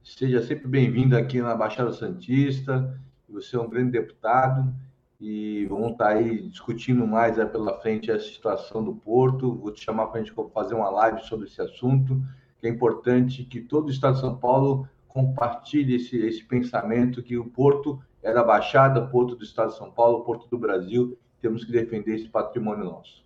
Seja 0.05 0.41
sempre 0.47 0.69
bem-vindo 0.69 1.17
aqui 1.17 1.43
na 1.43 1.57
Baixada 1.57 1.93
Santista. 1.93 2.97
Você 3.29 3.57
é 3.57 3.59
um 3.59 3.69
grande 3.69 3.91
deputado 3.91 4.73
e 5.21 5.67
vamos 5.67 5.91
estar 5.91 6.11
aí 6.11 6.49
discutindo 6.49 7.05
mais 7.05 7.37
aí 7.37 7.47
pela 7.47 7.81
frente 7.81 8.13
essa 8.13 8.27
situação 8.27 8.85
do 8.85 8.95
Porto. 8.95 9.57
Vou 9.57 9.73
te 9.73 9.85
chamar 9.85 10.07
para 10.07 10.21
a 10.21 10.23
gente 10.23 10.33
fazer 10.55 10.77
uma 10.77 10.89
live 10.89 11.21
sobre 11.25 11.49
esse 11.49 11.61
assunto 11.61 12.23
que 12.61 12.67
é 12.67 12.71
importante 12.71 13.45
que 13.45 13.61
todo 13.61 13.89
o 13.89 13.91
Estado 13.91 14.15
de 14.15 14.21
São 14.21 14.37
Paulo 14.37 14.89
compartilhe 15.07 15.97
esse, 15.97 16.17
esse 16.19 16.45
pensamento 16.45 17.23
que 17.23 17.37
o 17.37 17.45
Porto 17.45 18.01
é 18.23 18.33
da 18.33 18.43
Baixada, 18.43 19.07
Porto 19.07 19.37
do 19.37 19.45
Estado 19.45 19.71
de 19.71 19.79
São 19.79 19.91
Paulo, 19.91 20.25
Porto 20.25 20.49
do 20.49 20.59
Brasil, 20.59 21.19
temos 21.41 21.65
que 21.65 21.73
defender 21.73 22.17
esse 22.17 22.29
patrimônio 22.29 22.85
nosso. 22.85 23.25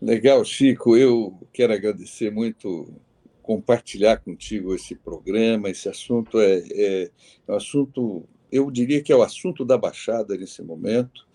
Legal, 0.00 0.44
Chico. 0.44 0.96
Eu 0.96 1.38
quero 1.52 1.72
agradecer 1.72 2.30
muito 2.30 2.92
compartilhar 3.42 4.18
contigo 4.18 4.74
esse 4.74 4.94
programa. 4.94 5.70
Esse 5.70 5.88
assunto 5.88 6.40
é, 6.40 6.58
é, 6.72 7.10
é 7.46 7.52
um 7.52 7.56
assunto, 7.56 8.24
eu 8.50 8.70
diria 8.70 9.02
que 9.02 9.12
é 9.12 9.16
o 9.16 9.22
assunto 9.22 9.64
da 9.64 9.78
Baixada 9.78 10.36
nesse 10.36 10.62
momento. 10.62 11.26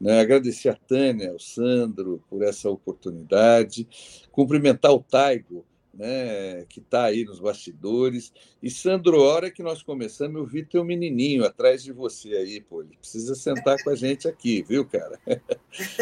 Né? 0.00 0.20
Agradecer 0.20 0.70
a 0.70 0.74
Tânia, 0.74 1.30
ao 1.30 1.38
Sandro 1.38 2.22
por 2.28 2.42
essa 2.42 2.68
oportunidade. 2.68 3.86
Cumprimentar 4.30 4.92
o 4.92 5.00
Taigo, 5.02 5.64
né, 6.00 6.64
que 6.66 6.80
está 6.80 7.04
aí 7.04 7.26
nos 7.26 7.38
bastidores. 7.38 8.32
E, 8.62 8.70
Sandro, 8.70 9.20
hora 9.20 9.50
que 9.50 9.62
nós 9.62 9.82
começamos, 9.82 10.40
eu 10.40 10.46
vi 10.46 10.64
teu 10.64 10.82
menininho 10.82 11.44
atrás 11.44 11.82
de 11.82 11.92
você 11.92 12.30
aí, 12.30 12.58
pô. 12.58 12.80
Ele 12.80 12.96
precisa 12.96 13.34
sentar 13.34 13.76
com 13.84 13.90
a 13.90 13.94
gente 13.94 14.26
aqui, 14.26 14.62
viu, 14.66 14.86
cara? 14.86 15.20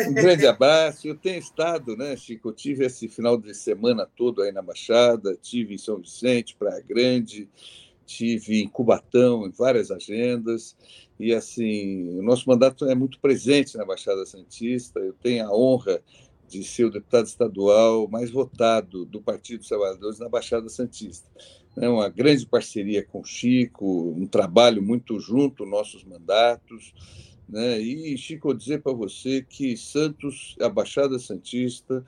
Um 0.07 0.15
grande 0.15 0.47
abraço. 0.47 1.09
Eu 1.09 1.17
tenho 1.17 1.41
estado, 1.41 1.97
né, 1.97 2.17
Chico? 2.17 2.51
Eu 2.51 2.53
tive 2.53 2.87
esse 2.87 3.09
final 3.09 3.37
de 3.37 3.53
semana 3.53 4.09
todo 4.17 4.41
aí 4.41 4.53
na 4.53 4.63
Baixada, 4.63 5.37
tive 5.43 5.75
em 5.75 5.79
São 5.79 5.99
Vicente, 5.99 6.55
Praia 6.57 6.85
Grande, 6.87 7.49
tive 8.07 8.63
em 8.63 8.69
Cubatão, 8.69 9.49
em 9.49 9.51
várias 9.51 9.91
agendas. 9.91 10.77
E, 11.19 11.35
assim, 11.35 12.17
o 12.17 12.23
nosso 12.23 12.49
mandato 12.49 12.85
é 12.85 12.95
muito 12.95 13.19
presente 13.19 13.77
na 13.77 13.85
Baixada 13.85 14.25
Santista. 14.25 15.01
Eu 15.01 15.13
tenho 15.13 15.45
a 15.45 15.53
honra 15.53 16.01
de 16.49 16.65
ser 16.65 16.85
o 16.85 16.91
deputado 16.91 17.27
estadual 17.27 18.09
mais 18.09 18.31
votado 18.31 19.05
do 19.05 19.21
Partido 19.21 19.59
dos 19.59 19.69
Trabalhadores 19.69 20.19
na 20.19 20.29
Baixada 20.29 20.69
Santista. 20.69 21.29
É 21.77 21.89
uma 21.89 22.09
grande 22.09 22.47
parceria 22.47 23.05
com 23.05 23.21
o 23.21 23.25
Chico, 23.25 24.15
um 24.17 24.27
trabalho 24.27 24.83
muito 24.83 25.21
junto, 25.21 25.67
nossos 25.67 26.03
mandatos. 26.03 26.93
Né? 27.49 27.79
E, 27.81 28.17
Chico, 28.19 28.49
vou 28.49 28.57
dizer 28.57 28.83
para 28.83 28.93
você 28.93 29.45
que 29.49 29.77
Santos, 29.77 30.57
a 30.61 30.69
Baixada 30.69 31.19
Santista, 31.19 32.05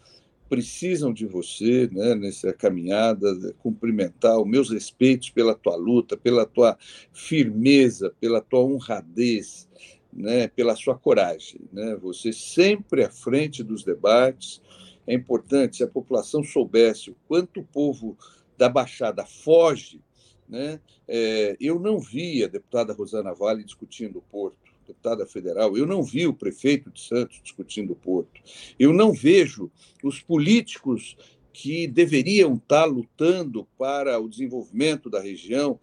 precisam 0.50 1.12
de 1.12 1.24
você 1.24 1.88
né, 1.92 2.16
nessa 2.16 2.52
caminhada, 2.52 3.54
cumprimentar 3.58 4.36
os 4.36 4.48
meus 4.48 4.68
respeitos 4.68 5.30
pela 5.30 5.54
tua 5.54 5.76
luta, 5.76 6.16
pela 6.16 6.44
tua 6.44 6.76
firmeza, 7.12 8.12
pela 8.20 8.40
tua 8.40 8.64
honradez, 8.64 9.68
né, 10.12 10.48
pela 10.48 10.76
sua 10.76 10.96
coragem. 10.98 11.60
Né? 11.72 11.96
Você 11.96 12.32
sempre 12.32 13.04
à 13.04 13.10
frente 13.10 13.62
dos 13.62 13.84
debates. 13.84 14.60
É 15.06 15.14
importante, 15.14 15.78
se 15.78 15.82
a 15.82 15.88
população 15.88 16.44
soubesse 16.44 17.10
o 17.10 17.16
quanto 17.26 17.60
o 17.60 17.64
povo 17.64 18.16
da 18.56 18.68
Baixada 18.68 19.24
foge. 19.24 20.00
Né? 20.48 20.80
É, 21.08 21.56
eu 21.60 21.78
não 21.78 21.98
vi 21.98 22.44
a 22.44 22.48
deputada 22.48 22.92
Rosana 22.92 23.32
Vale 23.34 23.64
discutindo 23.64 24.18
o 24.18 24.22
Porto, 24.22 24.58
deputada 24.86 25.26
federal, 25.26 25.76
eu 25.76 25.86
não 25.86 26.02
vi 26.02 26.26
o 26.26 26.34
prefeito 26.34 26.90
de 26.90 27.00
Santos 27.00 27.40
discutindo 27.42 27.92
o 27.92 27.96
Porto, 27.96 28.40
eu 28.78 28.92
não 28.92 29.12
vejo 29.12 29.70
os 30.02 30.20
políticos 30.20 31.16
que 31.52 31.86
deveriam 31.86 32.54
estar 32.54 32.84
lutando 32.84 33.66
para 33.78 34.18
o 34.18 34.28
desenvolvimento 34.28 35.08
da 35.08 35.20
região, 35.20 35.78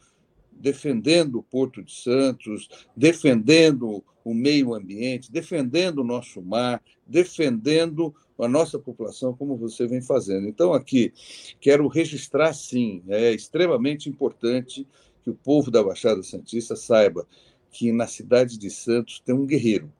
defendendo 0.59 1.39
o 1.39 1.43
Porto 1.43 1.83
de 1.83 1.93
Santos, 1.93 2.67
defendendo 2.95 4.03
o 4.23 4.33
meio 4.33 4.73
ambiente, 4.73 5.31
defendendo 5.31 5.99
o 5.99 6.03
nosso 6.03 6.41
mar, 6.41 6.81
defendendo 7.05 8.13
a 8.37 8.47
nossa 8.47 8.77
população, 8.77 9.33
como 9.33 9.55
você 9.55 9.87
vem 9.87 10.01
fazendo. 10.01 10.47
Então, 10.47 10.73
aqui, 10.73 11.13
quero 11.59 11.87
registrar, 11.87 12.53
sim, 12.53 13.01
é 13.07 13.31
extremamente 13.31 14.09
importante 14.09 14.85
que 15.23 15.29
o 15.29 15.35
povo 15.35 15.71
da 15.71 15.83
Baixada 15.83 16.21
Santista 16.23 16.75
saiba 16.75 17.27
que 17.71 17.91
na 17.91 18.07
cidade 18.07 18.57
de 18.57 18.69
Santos 18.69 19.19
tem 19.19 19.35
um 19.35 19.45
guerreiro, 19.45 19.91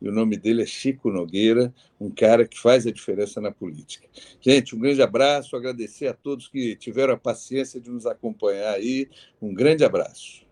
e 0.00 0.08
o 0.08 0.12
nome 0.12 0.36
dele 0.36 0.62
é 0.62 0.66
Chico 0.66 1.10
Nogueira, 1.10 1.72
um 2.00 2.10
cara 2.10 2.46
que 2.46 2.58
faz 2.58 2.86
a 2.86 2.90
diferença 2.90 3.40
na 3.40 3.50
política. 3.50 4.08
Gente, 4.40 4.74
um 4.74 4.78
grande 4.78 5.02
abraço, 5.02 5.56
agradecer 5.56 6.08
a 6.08 6.14
todos 6.14 6.48
que 6.48 6.74
tiveram 6.76 7.14
a 7.14 7.18
paciência 7.18 7.80
de 7.80 7.90
nos 7.90 8.06
acompanhar 8.06 8.74
aí. 8.74 9.08
Um 9.40 9.52
grande 9.52 9.84
abraço. 9.84 10.46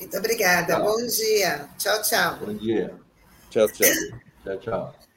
Muito 0.00 0.16
obrigada. 0.16 0.74
Tchau. 0.74 0.84
Bom 0.84 1.06
dia. 1.06 1.68
Tchau, 1.76 2.02
tchau. 2.02 2.38
Bom 2.38 2.54
dia. 2.54 2.94
Tchau, 3.50 3.66
tchau. 3.68 3.88
tchau, 4.44 4.58
tchau. 4.58 5.07